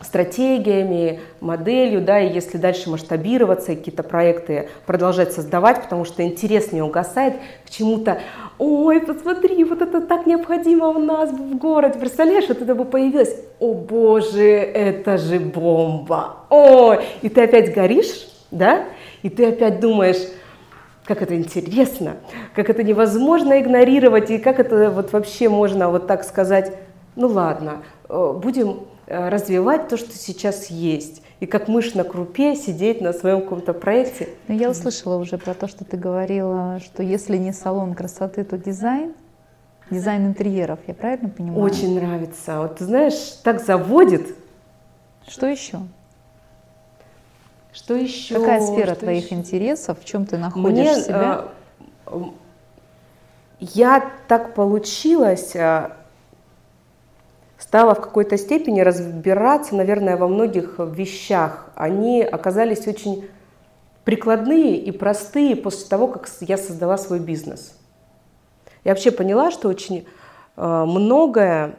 [0.00, 6.82] стратегиями, моделью, да, и если дальше масштабироваться какие-то проекты продолжать создавать, потому что интерес не
[6.82, 7.34] угасает
[7.66, 8.20] к чему-то,
[8.58, 13.34] ой, посмотри, вот это так необходимо у нас в городе, представляешь, вот это бы появилось,
[13.60, 18.84] о боже, это же бомба, ой, и ты опять горишь, да,
[19.22, 20.28] и ты опять думаешь,
[21.04, 22.16] как это интересно,
[22.54, 26.72] как это невозможно игнорировать, и как это вот вообще можно вот так сказать,
[27.16, 31.22] ну ладно, э, будем развивать то, что сейчас есть.
[31.40, 34.28] И как мышь на крупе сидеть на своем каком-то проекте.
[34.46, 38.44] Но ну, я услышала уже про то, что ты говорила, что если не салон красоты,
[38.44, 39.12] то дизайн.
[39.90, 41.60] Дизайн интерьеров, я правильно понимаю?
[41.60, 42.60] Очень нравится.
[42.60, 44.36] Вот ты знаешь, так заводит.
[45.26, 45.80] Что еще?
[47.72, 48.36] Что еще?
[48.38, 49.34] Какая сфера что твоих еще?
[49.34, 49.98] интересов?
[50.00, 51.46] В чем ты находишь Мне, себя?
[52.06, 52.20] Э,
[53.58, 55.90] я так получилось, э,
[57.62, 61.70] стала в какой-то степени разбираться, наверное, во многих вещах.
[61.76, 63.28] Они оказались очень
[64.04, 67.78] прикладные и простые после того, как я создала свой бизнес.
[68.82, 70.08] Я вообще поняла, что очень
[70.56, 71.76] э, многое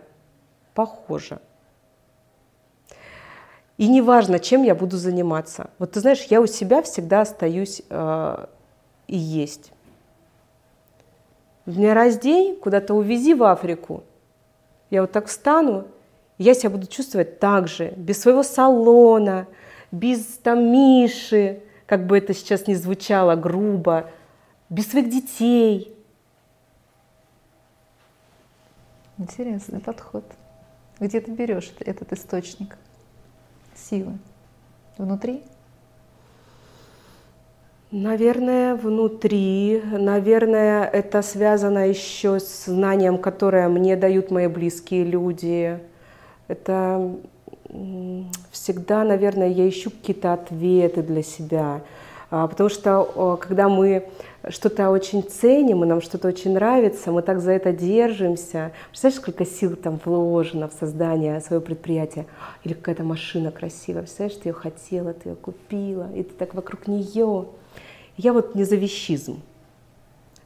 [0.74, 1.40] похоже.
[3.78, 5.70] И неважно, чем я буду заниматься.
[5.80, 8.46] Вот ты знаешь, я у себя всегда остаюсь э,
[9.08, 9.74] и есть.
[11.66, 14.06] В дня раздень куда-то увези в Африку–
[14.94, 15.88] я вот так встану,
[16.38, 19.48] я себя буду чувствовать так же, без своего салона,
[19.92, 24.12] без там Миши, как бы это сейчас не звучало грубо,
[24.70, 25.98] без своих детей.
[29.18, 30.26] Интересный подход.
[31.00, 32.78] Где ты берешь этот источник
[33.76, 34.20] силы?
[35.00, 35.44] Внутри?
[37.96, 39.80] Наверное, внутри.
[39.92, 45.78] Наверное, это связано еще с знанием, которое мне дают мои близкие люди.
[46.48, 47.12] Это
[48.50, 51.82] всегда, наверное, я ищу какие-то ответы для себя.
[52.32, 54.10] А, потому что когда мы
[54.50, 58.72] что-то очень ценим, и нам что-то очень нравится, мы так за это держимся.
[58.90, 62.26] Представляешь, сколько сил там вложено в создание своего предприятия?
[62.64, 66.88] Или какая-то машина красивая, представляешь, ты ее хотела, ты ее купила, и ты так вокруг
[66.88, 67.46] нее.
[68.18, 69.42] Я вот не за вещизм.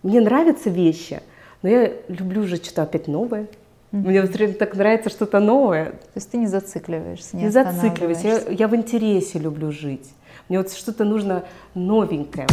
[0.02, 1.22] Мне нравятся вещи,
[1.62, 3.50] но я люблю уже что-то опять новое.
[3.92, 4.08] Mm-hmm.
[4.08, 5.92] Мне все время так нравится что-то новое.
[5.92, 8.22] То есть ты не зацикливаешься, не, не зацикливаюсь.
[8.22, 10.10] Я, я в интересе люблю жить.
[10.48, 12.48] Мне вот что-то нужно новенькое.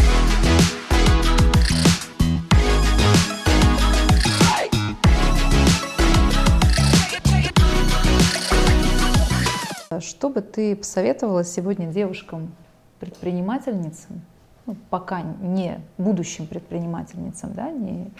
[10.00, 14.22] Что бы ты посоветовала сегодня девушкам-предпринимательницам,
[14.66, 18.10] ну, пока не будущим предпринимательницам, да, не,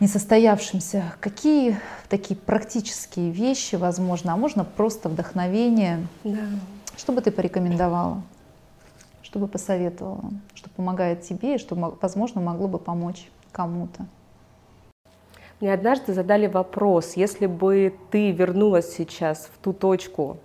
[0.00, 1.78] не состоявшимся, какие
[2.08, 6.06] такие практические вещи возможно, а можно просто вдохновение?
[6.24, 6.38] Да.
[6.96, 8.22] Что бы ты порекомендовала?
[9.22, 10.30] Что бы посоветовала?
[10.54, 14.06] Что помогает тебе и что, возможно, могло бы помочь кому-то?
[15.60, 20.38] Мне однажды задали вопрос, если бы ты вернулась сейчас в ту точку,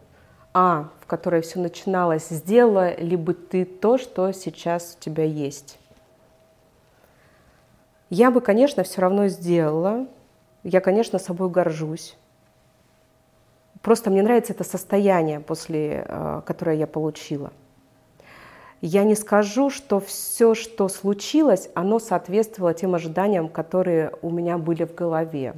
[0.54, 5.78] а, в которой все начиналось, сделала ли бы ты то, что сейчас у тебя есть?
[8.10, 10.08] Я бы, конечно, все равно сделала.
[10.64, 12.18] Я, конечно, собой горжусь.
[13.82, 17.52] Просто мне нравится это состояние, после, э, которое я получила.
[18.82, 24.84] Я не скажу, что все, что случилось, оно соответствовало тем ожиданиям, которые у меня были
[24.84, 25.56] в голове.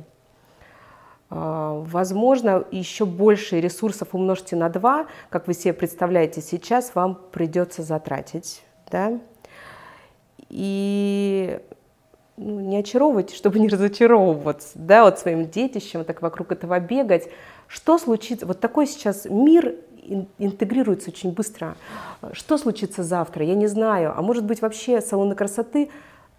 [1.36, 7.82] А, возможно, еще больше ресурсов умножьте на 2, как вы себе представляете сейчас, вам придется
[7.82, 8.64] затратить.
[8.92, 9.20] Да?
[10.50, 11.60] И
[12.38, 17.30] ну, не очаровывайте, чтобы не разочаровываться, да, вот своим детищем, так вокруг этого бегать.
[17.68, 18.46] Что случится?
[18.46, 19.74] Вот такой сейчас мир
[20.38, 21.76] интегрируется очень быстро.
[22.34, 23.44] Что случится завтра?
[23.44, 24.14] Я не знаю.
[24.16, 25.90] А может быть вообще салоны красоты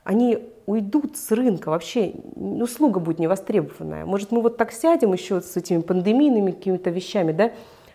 [0.04, 4.04] они уйдут с рынка, вообще услуга будет невостребованная.
[4.06, 7.52] Может, мы вот так сядем еще с этими пандемийными какими-то вещами, да,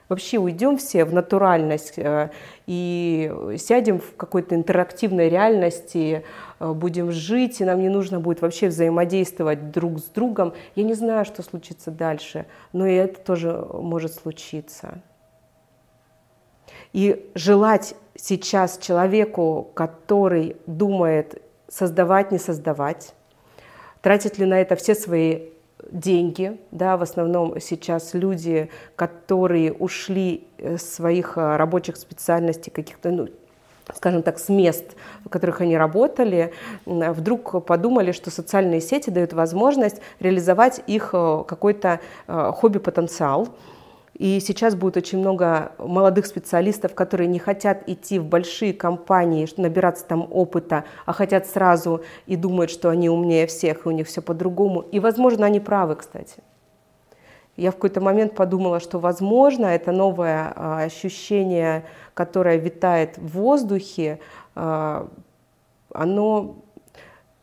[0.08, 2.32] вообще уйдем все в натуральность э,
[2.66, 6.24] и сядем в какой-то интерактивной реальности,
[6.60, 10.54] э, будем жить, и нам не нужно будет вообще взаимодействовать друг с другом.
[10.76, 15.02] Я не знаю, что случится дальше, но и это тоже может случиться.
[16.92, 23.14] И желать сейчас человеку, который думает создавать, не создавать,
[24.02, 25.50] тратят ли на это все свои
[25.92, 33.30] деньги, да, в основном сейчас люди, которые ушли с своих э, рабочих специальностей, каких-то, ну,
[33.96, 36.54] скажем так, с мест, в которых они работали,
[36.86, 43.50] вдруг подумали, что социальные сети дают возможность реализовать их э, какой-то э, хобби-потенциал,
[44.20, 50.06] и сейчас будет очень много молодых специалистов, которые не хотят идти в большие компании, набираться
[50.06, 54.22] там опыта, а хотят сразу и думают, что они умнее всех, и у них все
[54.22, 54.82] по-другому.
[54.82, 56.44] И, возможно, они правы, кстати.
[57.56, 64.20] Я в какой-то момент подумала, что, возможно, это новое а, ощущение, которое витает в воздухе,
[64.54, 65.08] а,
[65.94, 66.58] оно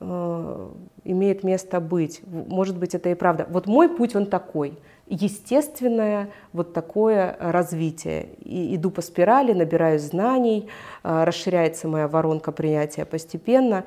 [0.00, 2.20] а, имеет место быть.
[2.26, 3.46] Может быть, это и правда.
[3.48, 8.30] Вот мой путь, он такой– естественное вот такое развитие.
[8.40, 10.68] И иду по спирали, набираю знаний,
[11.02, 13.84] а, расширяется моя воронка принятия постепенно.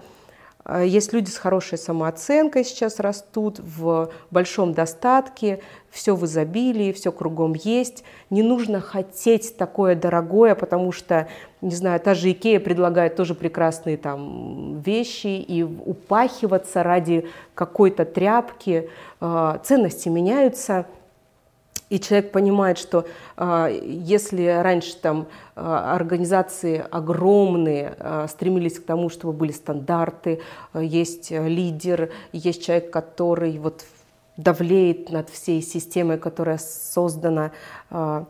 [0.64, 7.12] А, есть люди с хорошей самооценкой сейчас растут, в большом достатке, все в изобилии, все
[7.12, 8.04] кругом есть.
[8.30, 11.28] Не нужно хотеть такое дорогое, потому что,
[11.62, 18.90] не знаю, та же Икея предлагает тоже прекрасные там вещи, и упахиваться ради какой-то тряпки.
[19.20, 20.86] А, ценности меняются–
[21.90, 29.10] и человек понимает, что э, если раньше там э, организации огромные э, стремились к тому,
[29.10, 30.40] чтобы были стандарты,
[30.74, 33.86] э, есть лидер, есть человек, который вот
[34.38, 37.52] давлеет над всей системой, которая создана.
[37.90, 38.26] Э,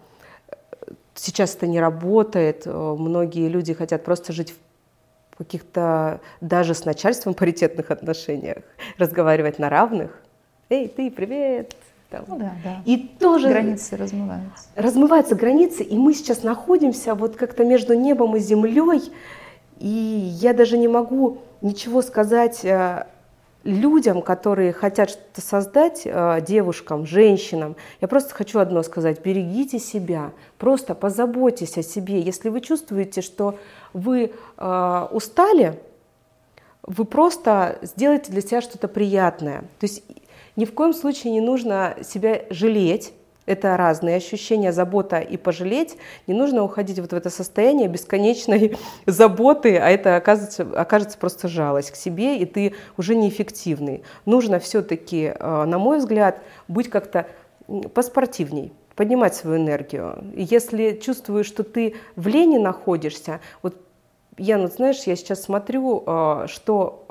[1.14, 2.66] сейчас это не работает.
[2.66, 4.54] Многие люди хотят просто жить
[5.32, 8.64] в каких-то даже с начальством паритетных отношениях,
[8.98, 10.18] разговаривать на равных.
[10.70, 11.76] Эй, ты, привет!
[12.10, 12.26] Там.
[12.28, 12.82] Ну, да, да.
[12.86, 14.68] И тоже границы размываются.
[14.76, 19.12] Размываются границы, и мы сейчас находимся вот как-то между небом и землей,
[19.78, 23.06] и я даже не могу ничего сказать э,
[23.64, 27.76] людям, которые хотят что-то создать, э, девушкам, женщинам.
[28.02, 32.22] Я просто хочу одно сказать: берегите себя, просто позаботьтесь о себе.
[32.22, 33.60] Если вы чувствуете, что
[33.94, 35.80] вы э, устали,
[36.82, 39.62] вы просто сделайте для себя что-то приятное.
[39.80, 40.04] То есть
[40.56, 43.14] ни в коем случае не нужно себя жалеть.
[43.46, 45.98] Это разные ощущения, забота и пожалеть.
[46.28, 48.78] Не нужно уходить вот в это состояние бесконечной
[49.08, 54.04] заботы, а это окажется, окажется просто жалость к себе, и ты уже неэффективный.
[54.26, 57.26] Нужно все-таки, э, на мой взгляд, быть как-то
[57.96, 60.24] поспортивней, поднимать свою энергию.
[60.36, 63.76] Если чувствуешь, что ты в лени находишься, вот
[64.38, 67.06] я, ну, знаешь, я сейчас смотрю, э, что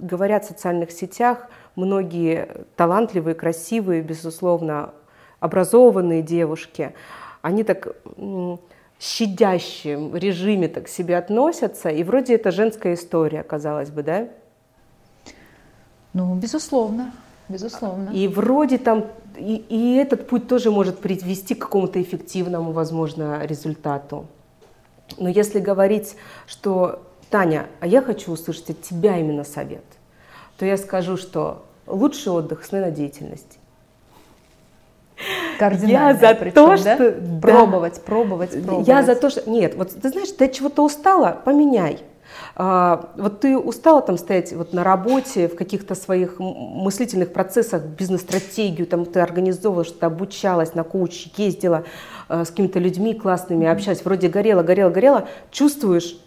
[0.00, 4.92] э, говорят в социальных сетях многие талантливые, красивые, безусловно,
[5.40, 6.94] образованные девушки,
[7.40, 7.96] они так
[9.00, 14.28] щадящем режиме так к себе относятся, и вроде это женская история, казалось бы, да?
[16.12, 17.12] Ну, безусловно,
[17.48, 18.10] безусловно.
[18.10, 19.06] И вроде там,
[19.36, 24.26] и, и этот путь тоже может привести к какому-то эффективному, возможно, результату.
[25.18, 26.16] Но если говорить,
[26.46, 29.84] что Таня, а я хочу услышать от тебя именно совет,
[30.58, 33.58] то я скажу, что лучший отдых– смена деятельности.
[35.60, 36.94] Я за причем, то, да?
[36.94, 37.12] что...
[37.40, 38.88] Пробовать, пробовать, пробовать.
[38.88, 39.48] Я за то, что...
[39.48, 42.00] Нет, вот ты знаешь, ты от чего-то устала, поменяй.
[42.54, 48.86] А, вот ты устала там стоять вот на работе, в каких-то своих мыслительных процессах, бизнес-стратегию,
[48.86, 51.84] там ты организовывала, что-то обучалась, на коуче ездила
[52.28, 56.18] а, с какими-то людьми классными, общалась, вроде горела, горела, горела, чувствуешь,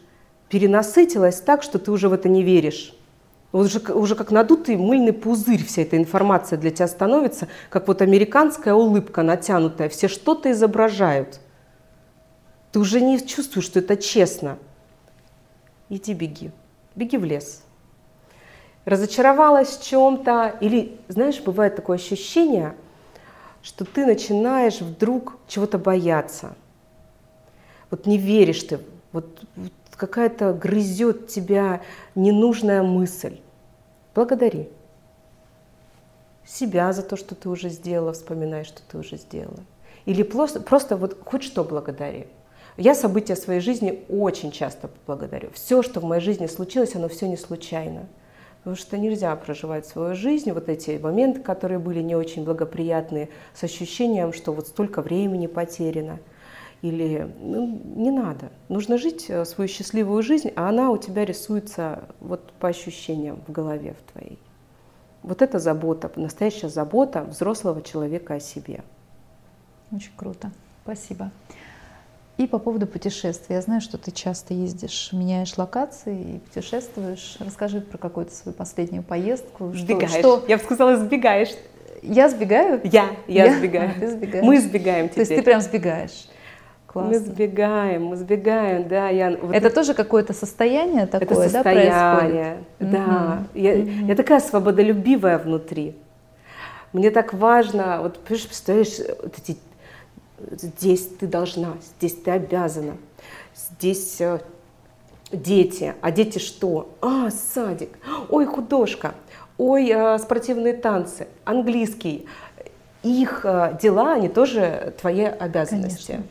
[0.49, 2.93] перенасытилась так, что ты уже в это не веришь.
[3.55, 8.73] Уже, уже как надутый мыльный пузырь вся эта информация для тебя становится, как вот американская
[8.73, 11.39] улыбка натянутая, все что-то изображают.
[12.73, 14.57] Ты уже не чувствуешь, что это честно.
[15.87, 16.51] Иди беги,
[16.95, 17.63] беги в лес.
[18.83, 22.75] Разочаровалась в чем-то, или, знаешь, бывает такое ощущение,
[23.63, 26.57] что ты начинаешь вдруг чего-то бояться.
[27.89, 28.81] Вот не веришь ты,
[29.13, 31.81] вот, вот какая-то грызет тебя
[32.15, 33.37] ненужная мысль.
[34.15, 34.69] Благодари.
[36.45, 39.59] Себя за то, что ты уже сделала, вспоминай, что ты уже сделала.
[40.05, 42.27] Или просто, просто вот хоть что благодари.
[42.77, 45.49] Я события своей жизни очень часто благодарю.
[45.53, 48.07] Все, что в моей жизни случилось, оно все не случайно.
[48.59, 53.63] Потому что нельзя проживать свою жизнь, вот эти моменты, которые были не очень благоприятные, с
[53.63, 56.19] ощущением, что вот столько времени потеряно.
[56.85, 58.51] Или ну, не надо.
[58.69, 63.51] Нужно жить э, свою счастливую жизнь, а она у тебя рисуется вот по ощущениям в
[63.51, 64.37] голове в твоей.
[65.23, 68.83] Вот это забота, настоящая забота взрослого человека о себе.
[69.91, 70.51] Очень круто.
[70.83, 71.31] Спасибо.
[72.37, 73.55] И по поводу путешествий.
[73.55, 77.37] Я знаю, что ты часто ездишь, меняешь локации и путешествуешь.
[77.39, 79.73] Расскажи про какую-то свою последнюю поездку.
[79.73, 80.11] Сбегаешь.
[80.11, 80.45] Что, что...
[80.47, 81.55] Я бы сказала, сбегаешь.
[82.03, 82.81] Я сбегаю?
[82.83, 83.57] Я, я, я?
[83.57, 83.89] сбегаю.
[83.89, 84.45] А, ты сбегаешь.
[84.45, 85.25] Мы сбегаем теперь.
[85.25, 86.27] То есть ты прям сбегаешь.
[86.95, 87.11] Классно.
[87.11, 89.09] Мы сбегаем, мы сбегаем, да.
[89.09, 93.47] Я, вот это, это тоже какое-то состояние такое, это состояние, да, да.
[93.53, 93.61] Угу.
[93.61, 93.89] Я, угу.
[94.07, 95.97] я такая свободолюбивая внутри.
[96.93, 99.57] Мне так важно, вот представляешь, вот эти,
[100.51, 102.95] здесь ты должна, здесь ты обязана,
[103.53, 104.39] здесь э,
[105.33, 106.95] дети, а дети что?
[107.01, 107.89] А, садик,
[108.29, 109.15] ой, художка,
[109.57, 112.25] ой, э, спортивные танцы, английский.
[113.03, 116.11] Их э, дела, они тоже твои обязанности.
[116.13, 116.29] Конечно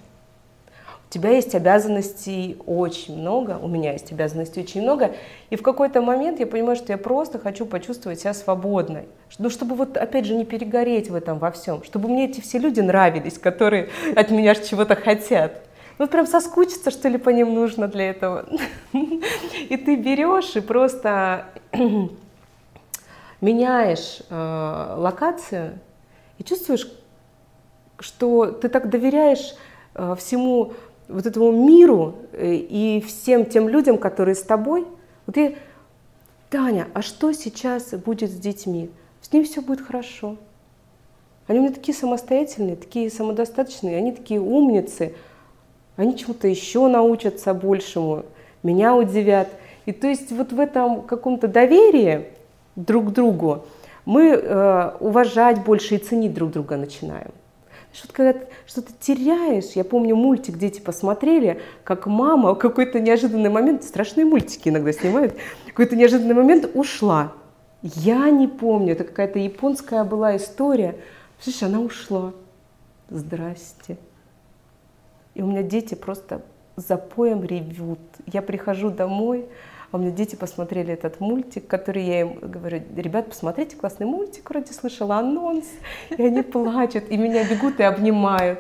[1.15, 5.15] тебя есть обязанностей очень много, у меня есть обязанностей очень много,
[5.49, 9.05] и в какой-то момент я понимаю, что я просто хочу почувствовать себя свободной.
[9.39, 12.59] Ну, чтобы вот, опять же, не перегореть в этом во всем, чтобы мне эти все
[12.59, 15.63] люди нравились, которые от меня чего-то хотят.
[15.99, 18.47] Ну, прям соскучиться, что ли, по ним нужно для этого.
[18.93, 21.47] И ты берешь и просто
[23.41, 25.79] меняешь э, локацию
[26.39, 26.91] и чувствуешь,
[28.01, 29.55] что ты так доверяешь
[29.95, 30.73] э, всему
[31.09, 34.87] вот этому миру э, и всем тем людям, которые с тобой,
[35.27, 35.55] вот я,
[36.51, 38.91] Таня, а что сейчас будет с детьми?
[39.21, 40.37] С ними все будет хорошо.
[41.47, 45.15] Они у меня такие самостоятельные, такие самодостаточные, они такие умницы,
[45.97, 48.25] они чему-то еще научатся большему,
[48.63, 49.49] меня удивят.
[49.87, 52.27] И то есть вот в этом каком-то доверии
[52.77, 53.65] друг к другу
[54.07, 57.33] мы э, уважать больше и ценить друг друга начинаем.
[57.95, 63.85] Что когда что-то теряешь, я помню мультик, дети посмотрели, как мама в какой-то неожиданный момент,
[63.85, 65.37] страшные мультики иногда снимают,
[65.69, 67.33] какой-то неожиданный момент ушла.
[67.83, 70.97] Я не помню, это какая-то японская была история.
[71.39, 72.33] Слышишь, она ушла.
[73.11, 73.97] Здрасте.
[75.35, 76.43] И у меня дети просто
[76.75, 78.01] запоем ревут.
[78.27, 79.47] Я прихожу домой,
[79.95, 84.51] а у меня дети посмотрели этот мультик, который я им говорю, ребят, посмотрите, классный мультик,
[84.51, 85.67] вроде слышала анонс,
[86.11, 88.59] и они плачут, и меня бегут и обнимают.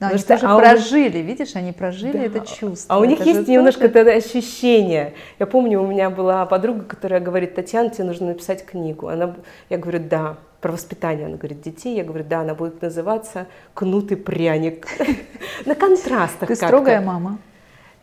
[0.00, 1.26] Но они что, тоже а прожили, них...
[1.26, 2.24] видишь, они прожили да.
[2.24, 2.94] это чувство.
[2.94, 4.10] А у них это есть немножко тоже...
[4.10, 5.14] это ощущение.
[5.38, 9.08] Я помню, у меня была подруга, которая говорит, Татьяна, тебе нужно написать книгу.
[9.08, 9.34] Она,
[9.70, 11.96] я говорю, да, про воспитание, она говорит, детей.
[11.96, 14.86] Я говорю, да, она будет называться «Кнут и пряник».
[15.64, 17.38] На контрастах Ты строгая мама?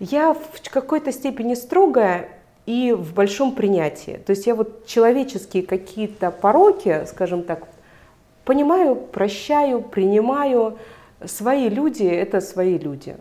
[0.02, 2.30] Я в какой-то степени строгая
[2.66, 4.20] и в большом принятии.
[4.26, 7.68] То есть я вот человеческие какие-то пороки, скажем так,
[8.44, 10.80] понимаю, прощаю, принимаю.
[11.24, 13.16] Свои люди– это свои люди.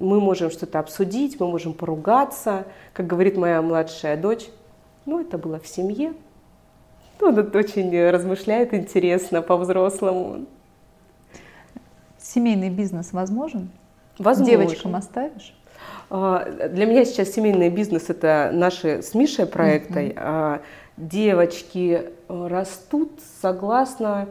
[0.00, 2.64] Мы можем что-то обсудить, мы можем поругаться.
[2.94, 4.46] Как говорит моя младшая дочь,
[5.04, 6.14] ну, это было в семье.
[7.20, 10.46] Ну, она очень размышляет интересно, по-взрослому.
[12.18, 13.68] Семейный бизнес возможен?
[14.18, 14.50] Возможно.
[14.50, 15.54] Девочкам оставишь?
[16.10, 20.10] А, для меня сейчас семейный бизнес– это наши с Мишей проекты.
[20.10, 20.60] Uh-huh.
[20.96, 23.12] Девочки э, растут
[23.42, 24.28] согласно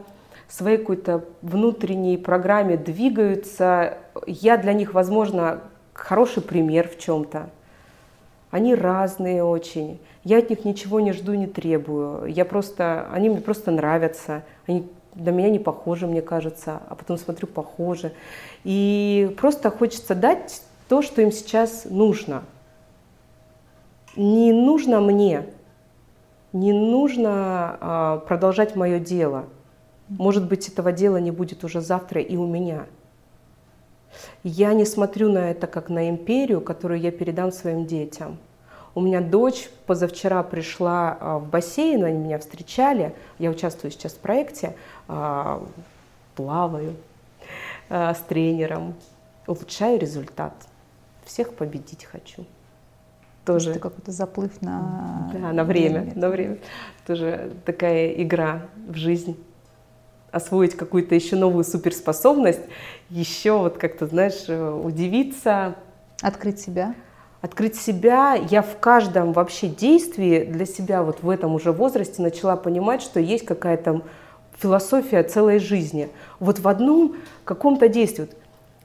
[0.48, 3.98] своей какой-то внутренней программе, двигаются.
[4.26, 5.60] Я для них, возможно,
[5.92, 7.50] хороший пример в чем-то.
[8.50, 10.00] Они разные очень.
[10.24, 12.26] Я от них ничего не жду, не требую.
[12.26, 14.44] Я просто, они мне просто нравятся.
[14.66, 18.12] Они для меня не похожи, мне кажется, а потом смотрю, похожи.
[18.64, 22.44] И просто хочется дать то, что им сейчас нужно.
[24.16, 25.46] Не нужно мне,
[26.52, 29.44] не нужно а, продолжать мое дело.
[30.08, 32.86] Может быть, этого дела не будет уже завтра и у меня.
[34.42, 38.38] Я не смотрю на это как на империю, которую я передам своим детям.
[38.94, 43.14] У меня дочь позавчера пришла а, в бассейн, они меня встречали.
[43.38, 44.76] Я участвую сейчас в проекте,
[45.08, 45.62] а,
[46.36, 46.94] плаваю
[47.90, 48.94] а, с тренером,
[49.46, 50.54] улучшаю результат
[51.26, 52.46] всех победить хочу.
[53.44, 56.58] Тоже это какой-то заплыв на да, на время, время, на время.
[57.06, 59.36] Тоже такая игра в жизнь.
[60.32, 62.62] Освоить какую-то еще новую суперспособность,
[63.08, 65.76] еще вот как-то, знаешь, удивиться.
[66.20, 66.94] Открыть себя.
[67.40, 68.34] Открыть себя.
[68.34, 73.20] Я в каждом вообще действии для себя вот в этом уже возрасте начала понимать, что
[73.20, 74.02] есть какая-то
[74.58, 76.08] философия целой жизни.
[76.40, 78.28] Вот в одном каком-то действии.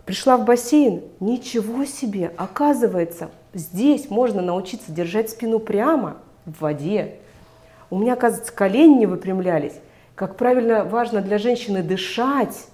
[0.05, 7.15] Пришла в бассейн, ничего себе, оказывается, здесь можно научиться держать спину прямо в воде.
[7.89, 9.73] У меня, оказывается, колени не выпрямлялись.
[10.15, 12.65] Как правильно важно для женщины дышать,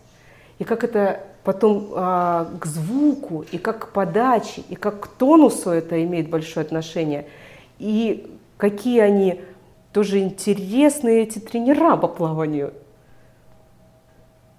[0.60, 5.70] и как это потом а, к звуку, и как к подаче, и как к тонусу
[5.70, 7.26] это имеет большое отношение.
[7.80, 9.42] И какие они
[9.94, 12.74] тоже интересные эти тренера по плаванию.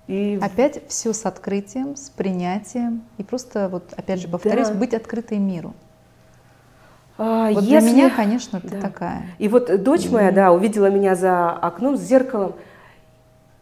[0.09, 0.39] И...
[0.41, 4.75] Опять все с открытием, с принятием и просто вот опять же повторюсь, да.
[4.75, 5.75] быть открытой миру.
[7.19, 7.69] А, вот если...
[7.69, 8.81] для меня, конечно, ты да.
[8.81, 9.27] такая.
[9.39, 10.09] И вот дочь и...
[10.09, 12.55] моя, да, увидела меня за окном с зеркалом,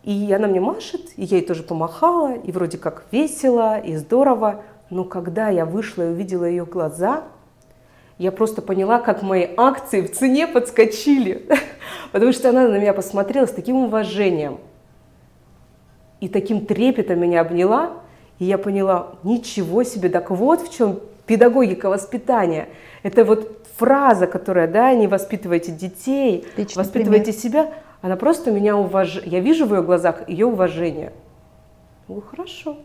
[0.04, 4.62] и она мне машет, и я ей тоже помахала, и вроде как весело, и здорово.
[4.88, 7.24] Но когда я вышла и увидела ее глаза,
[8.18, 11.48] я просто поняла, как мои акции в цене подскочили.
[12.12, 14.58] Потому что она на меня посмотрела с таким уважением
[16.26, 17.92] и таким трепетом меня обняла,
[18.40, 22.68] и я поняла, ничего себе, так вот в чем педагогика воспитания.
[23.04, 27.40] Это вот фраза, которая, да, не воспитывайте детей, Личный воспитывайте пример.
[27.40, 27.72] себя,
[28.02, 29.28] она просто меня уважает.
[29.28, 31.12] Я вижу в ее глазах ее уважение.
[32.08, 32.78] Ну, хорошо.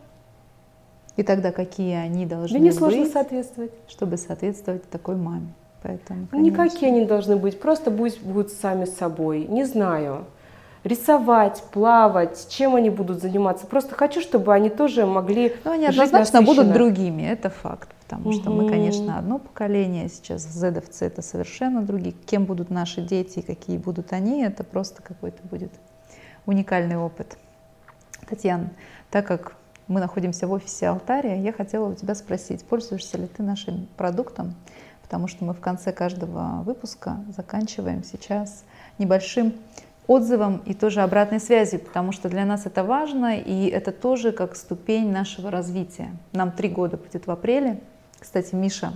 [1.17, 2.67] И тогда какие они должны быть?
[2.67, 3.71] Да несложно соответствовать.
[3.87, 5.51] Чтобы соответствовать такой маме.
[5.81, 6.47] Поэтому, конечно.
[6.51, 9.47] Никакие они должны быть, просто пусть будут сами собой.
[9.47, 10.25] Не знаю
[10.83, 13.67] рисовать, плавать, чем они будут заниматься.
[13.67, 17.89] Просто хочу, чтобы они тоже могли Ну, они однозначно будут другими, это факт.
[18.03, 18.33] Потому угу.
[18.33, 22.13] что мы, конечно, одно поколение, сейчас зедовцы это совершенно другие.
[22.25, 25.71] Кем будут наши дети и какие будут они, это просто какой-то будет
[26.45, 27.37] уникальный опыт.
[28.27, 28.71] Татьяна,
[29.09, 29.55] так как
[29.87, 34.55] мы находимся в офисе Алтария, я хотела у тебя спросить, пользуешься ли ты нашим продуктом,
[35.03, 38.63] потому что мы в конце каждого выпуска заканчиваем сейчас
[38.97, 39.53] небольшим
[40.11, 44.55] отзывам и тоже обратной связи, потому что для нас это важно, и это тоже как
[44.55, 46.11] ступень нашего развития.
[46.33, 47.79] Нам три года будет в апреле.
[48.19, 48.93] Кстати, Миша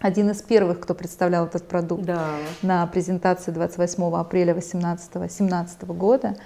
[0.00, 2.36] один из первых, кто представлял этот продукт да.
[2.62, 6.36] на презентации 28 апреля 2017 года.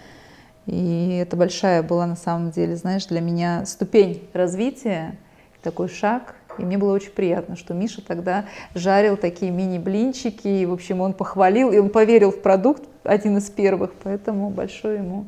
[0.66, 5.16] И это большая была на самом деле, знаешь, для меня ступень развития,
[5.62, 6.36] такой шаг.
[6.58, 11.12] И мне было очень приятно, что Миша тогда жарил такие мини-блинчики, и, в общем, он
[11.12, 15.26] похвалил, и он поверил в продукт, один из первых, поэтому большое ему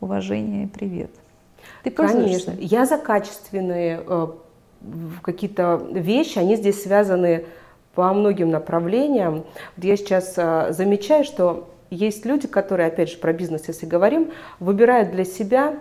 [0.00, 1.10] уважение и привет.
[1.82, 4.26] Ты Конечно, я за качественные э,
[5.22, 7.46] какие-то вещи, они здесь связаны
[7.94, 9.44] по многим направлениям.
[9.76, 14.30] Вот я сейчас э, замечаю, что есть люди, которые, опять же, про бизнес, если говорим,
[14.60, 15.74] выбирают для себя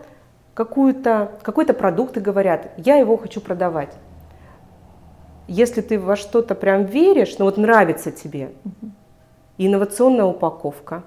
[0.54, 3.94] какую-то, какой-то продукт и говорят, я его хочу продавать
[5.50, 8.52] если ты во что-то прям веришь, ну вот нравится тебе,
[9.58, 11.04] инновационная упаковка,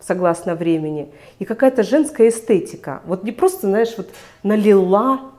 [0.00, 3.02] согласно времени, и какая-то женская эстетика.
[3.06, 4.08] Вот не просто, знаешь, вот
[4.42, 5.32] налила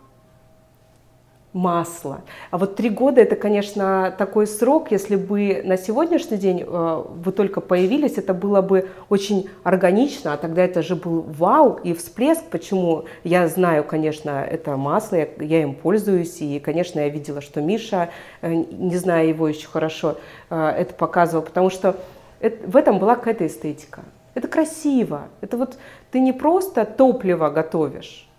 [1.58, 2.22] масло.
[2.52, 7.32] А вот три года это, конечно, такой срок, если бы на сегодняшний день э, вы
[7.32, 12.44] только появились, это было бы очень органично, а тогда это же был вау и всплеск.
[12.52, 13.06] Почему?
[13.24, 18.10] Я знаю, конечно, это масло, я, я им пользуюсь, и, конечно, я видела, что Миша,
[18.42, 20.18] э, не знаю его еще хорошо,
[20.52, 21.96] э, это показывал, потому что
[22.40, 24.02] это, в этом была какая-то эстетика.
[24.36, 25.30] Это красиво.
[25.42, 25.80] Это вот
[26.12, 28.30] ты не просто топливо готовишь,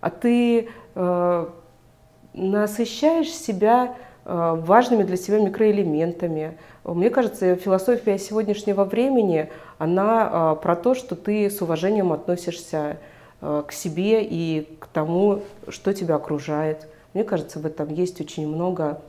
[0.00, 1.46] а ты э,
[2.34, 6.58] насыщаешь себя э, важными для себя микроэлементами.
[6.84, 12.98] Мне кажется, философия сегодняшнего времени, она э, про то, что ты с уважением относишься
[13.40, 16.86] э, к себе и к тому, что тебя окружает.
[17.14, 19.00] Мне кажется, в этом есть очень много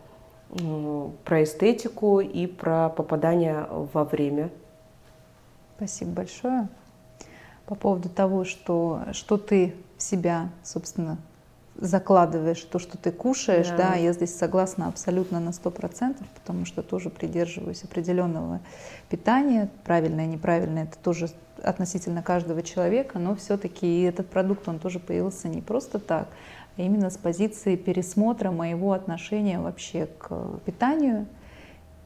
[1.23, 4.51] про эстетику и про попадание во время.
[5.75, 6.69] Спасибо большое.
[7.65, 11.17] По поводу того, что, что ты в себя, собственно,
[11.77, 16.65] закладываешь то, что ты кушаешь, да, да я здесь согласна абсолютно на сто процентов, потому
[16.65, 18.61] что тоже придерживаюсь определенного
[19.09, 21.29] питания, правильное, неправильное, это тоже
[21.61, 26.27] относительно каждого человека, но все-таки этот продукт, он тоже появился не просто так,
[26.77, 31.27] а именно с позиции пересмотра моего отношения вообще к питанию,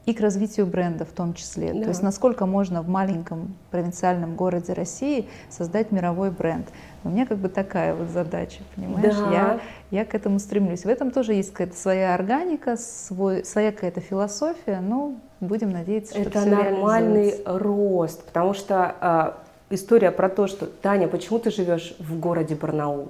[0.06, 1.72] и к развитию бренда в том числе.
[1.72, 1.82] Да.
[1.82, 6.68] То есть насколько можно в маленьком провинциальном городе России создать мировой бренд.
[7.04, 9.14] У меня как бы такая вот задача, понимаешь?
[9.14, 9.32] Да.
[9.32, 10.84] Я, я к этому стремлюсь.
[10.84, 16.22] В этом тоже есть какая-то своя органика, свой, своя какая-то философия, но будем надеяться, что
[16.22, 19.36] Это нормальный рост, потому что
[19.70, 23.08] э, история про то, что Таня, почему ты живешь в городе Барнаул?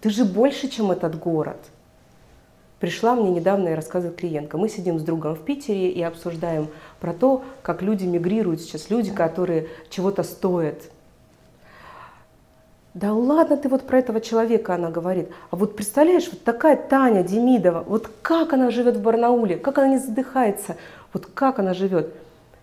[0.00, 1.58] Ты же больше, чем этот город–
[2.80, 4.58] Пришла мне недавно и рассказывает клиентка.
[4.58, 6.68] Мы сидим с другом в Питере и обсуждаем
[7.00, 10.82] про то, как люди мигрируют сейчас, люди, которые чего-то стоят.
[12.92, 15.30] Да ладно ты вот про этого человека, она говорит.
[15.50, 19.88] А вот представляешь, вот такая Таня Демидова, вот как она живет в Барнауле, как она
[19.88, 20.76] не задыхается,
[21.12, 22.12] вот как она живет.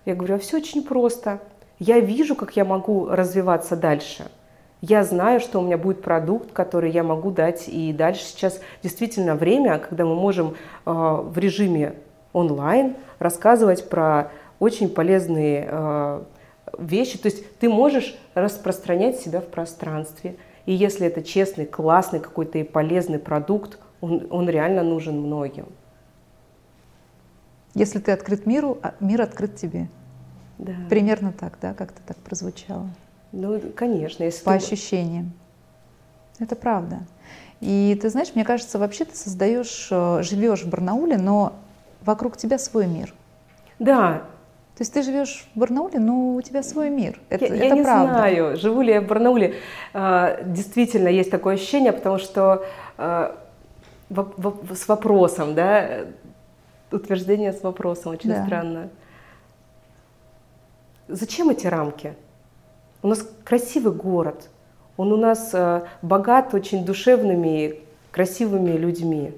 [0.05, 1.39] Я говорю, а все очень просто.
[1.79, 4.27] Я вижу, как я могу развиваться дальше–
[4.85, 8.25] я знаю, что у меня будет продукт, который я могу дать и дальше.
[8.25, 10.55] Сейчас действительно время, когда мы можем
[10.85, 11.93] э, в режиме
[12.33, 14.29] онлайн рассказывать про
[14.59, 16.23] очень полезные э,
[16.77, 17.17] вещи.
[17.17, 20.35] То есть ты можешь распространять себя в пространстве.
[20.65, 25.67] И если это честный, классный какой-то и полезный продукт, он, он реально нужен многим.
[27.73, 29.87] Если ты открыт миру, а мир открыт тебе.
[30.57, 30.73] Да.
[30.89, 32.89] Примерно так, да, как-то так прозвучало.
[33.33, 34.23] Ну, конечно.
[34.23, 34.57] Если По ты...
[34.57, 35.33] ощущениям.
[36.39, 36.99] Это правда.
[37.59, 41.53] И ты знаешь, мне кажется, вообще ты создаешь, э, живешь в Барнауле, но
[42.01, 43.13] вокруг тебя свой мир.
[43.79, 44.23] Да.
[44.75, 47.19] То есть ты живешь в Барнауле, но у тебя свой мир.
[47.29, 48.13] Это, я, это я не правда.
[48.13, 49.55] знаю, живу ли я в Барнауле.
[49.93, 52.65] А, действительно есть такое ощущение, потому что
[52.97, 53.37] а,
[54.09, 56.05] с вопросом, да,
[56.91, 58.45] утверждение с вопросом очень да.
[58.45, 58.89] странно.
[61.07, 62.15] Зачем эти рамки?
[63.03, 64.49] У нас красивый город,
[64.95, 67.79] он у нас э, богат очень душевными,
[68.11, 69.33] красивыми людьми.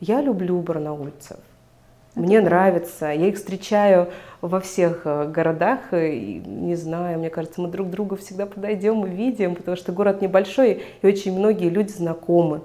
[0.00, 1.36] Я люблю барнаульцев.
[1.36, 2.50] Это мне правда.
[2.50, 4.10] нравится, я их встречаю
[4.40, 9.06] во всех э, городах, и, не знаю, мне кажется, мы друг к другу всегда подойдем
[9.06, 12.62] и видим, потому что город небольшой, и очень многие люди знакомы.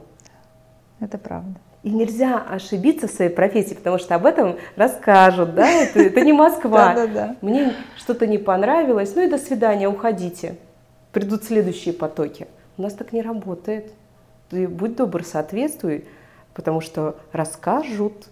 [1.00, 1.60] Это правда.
[1.86, 6.34] И нельзя ошибиться в своей профессии, потому что об этом расскажут, да, это, это не
[6.34, 6.96] Москва.
[6.96, 7.36] Да, да, да.
[7.42, 10.56] Мне что-то не понравилось, ну и до свидания, уходите.
[11.12, 12.48] Придут следующие потоки.
[12.78, 13.94] У нас так не работает.
[14.50, 16.06] Ты будь добр, соответствуй,
[16.56, 18.30] потому что расскажут.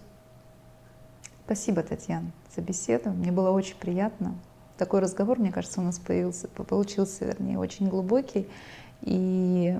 [1.44, 3.10] Спасибо, Татьяна, за беседу.
[3.10, 4.34] Мне было очень приятно.
[4.78, 8.48] Такой разговор, мне кажется, у нас появился, получился, вернее, очень глубокий.
[9.02, 9.78] И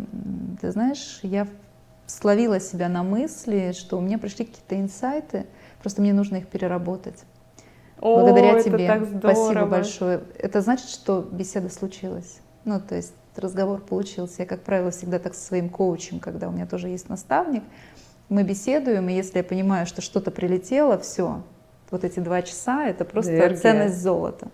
[0.60, 1.48] ты знаешь, я
[2.06, 5.46] словила себя на мысли, что у меня пришли какие-то инсайты,
[5.80, 7.24] просто мне нужно их переработать.
[8.00, 8.86] О, Благодаря это тебе.
[8.86, 9.34] Так здорово.
[9.34, 10.20] Спасибо большое.
[10.38, 12.38] Это значит, что беседа случилась.
[12.64, 14.42] Ну, то есть разговор получился.
[14.42, 17.62] Я, как правило, всегда так со своим коучем, когда у меня тоже есть наставник,
[18.28, 21.42] мы беседуем, и если я понимаю, что что-то прилетело, все,
[21.90, 23.56] вот эти два часа, это просто Энергия.
[23.56, 24.48] ценность золота.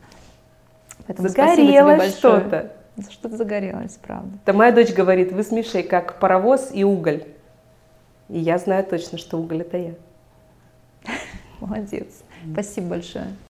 [1.07, 2.72] Поэтому Загорелось что-то.
[3.09, 4.38] Что-то загорелось, правда.
[4.44, 7.24] Да моя дочь говорит, вы с Мишей как паровоз и уголь.
[8.31, 9.95] И я знаю точно, что уголь это я.
[11.61, 12.22] Молодец.
[12.53, 13.37] Спасибо большое.